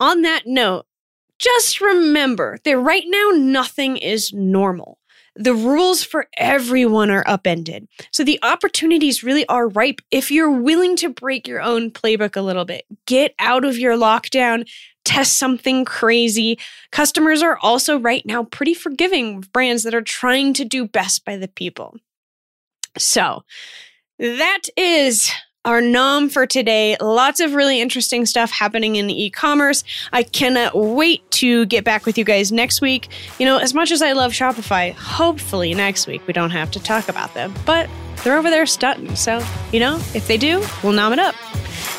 On 0.00 0.22
that 0.22 0.42
note, 0.46 0.86
just 1.38 1.80
remember 1.80 2.58
that 2.64 2.78
right 2.78 3.04
now 3.06 3.30
nothing 3.34 3.96
is 3.96 4.32
normal. 4.32 4.98
The 5.34 5.54
rules 5.54 6.02
for 6.02 6.28
everyone 6.38 7.10
are 7.10 7.24
upended. 7.26 7.86
So 8.10 8.24
the 8.24 8.38
opportunities 8.42 9.22
really 9.22 9.46
are 9.48 9.68
ripe 9.68 10.00
if 10.10 10.30
you're 10.30 10.50
willing 10.50 10.96
to 10.96 11.10
break 11.10 11.46
your 11.46 11.60
own 11.60 11.90
playbook 11.90 12.36
a 12.36 12.42
little 12.42 12.64
bit. 12.64 12.86
Get 13.06 13.34
out 13.38 13.64
of 13.64 13.76
your 13.76 13.96
lockdown, 13.98 14.66
test 15.06 15.38
something 15.38 15.84
crazy. 15.84 16.58
Customers 16.90 17.42
are 17.42 17.58
also 17.62 17.98
right 17.98 18.26
now 18.26 18.44
pretty 18.44 18.74
forgiving 18.74 19.38
of 19.38 19.52
brands 19.52 19.84
that 19.84 19.94
are 19.94 20.02
trying 20.02 20.52
to 20.54 20.64
do 20.64 20.86
best 20.86 21.24
by 21.24 21.36
the 21.36 21.48
people. 21.48 21.96
So, 22.98 23.44
that 24.18 24.62
is 24.76 25.30
our 25.64 25.80
nom 25.80 26.28
for 26.28 26.46
today. 26.46 26.96
Lots 27.00 27.40
of 27.40 27.54
really 27.54 27.80
interesting 27.80 28.24
stuff 28.24 28.50
happening 28.50 28.96
in 28.96 29.10
e 29.10 29.30
commerce. 29.30 29.84
I 30.12 30.22
cannot 30.22 30.76
wait 30.76 31.28
to 31.32 31.66
get 31.66 31.84
back 31.84 32.06
with 32.06 32.16
you 32.16 32.24
guys 32.24 32.52
next 32.52 32.80
week. 32.80 33.08
You 33.38 33.46
know, 33.46 33.58
as 33.58 33.74
much 33.74 33.90
as 33.90 34.00
I 34.00 34.12
love 34.12 34.32
Shopify, 34.32 34.92
hopefully 34.94 35.74
next 35.74 36.06
week 36.06 36.26
we 36.26 36.32
don't 36.32 36.50
have 36.50 36.70
to 36.70 36.80
talk 36.80 37.08
about 37.08 37.34
them, 37.34 37.52
but 37.66 37.90
they're 38.22 38.38
over 38.38 38.48
there 38.48 38.64
stunting. 38.64 39.14
So, 39.16 39.44
you 39.72 39.80
know, 39.80 39.96
if 40.14 40.26
they 40.26 40.38
do, 40.38 40.64
we'll 40.82 40.92
nom 40.92 41.12
it 41.12 41.18
up. 41.18 41.34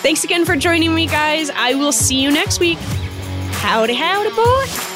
Thanks 0.02 0.24
again 0.24 0.46
for 0.46 0.56
joining 0.56 0.96
me, 0.96 1.06
guys. 1.08 1.50
I 1.50 1.76
will 1.76 1.92
see 1.92 2.22
you 2.22 2.32
next 2.32 2.60
week. 2.60 2.80
Howdy, 3.62 3.96
howdy, 3.96 4.30
boy. 4.30 4.87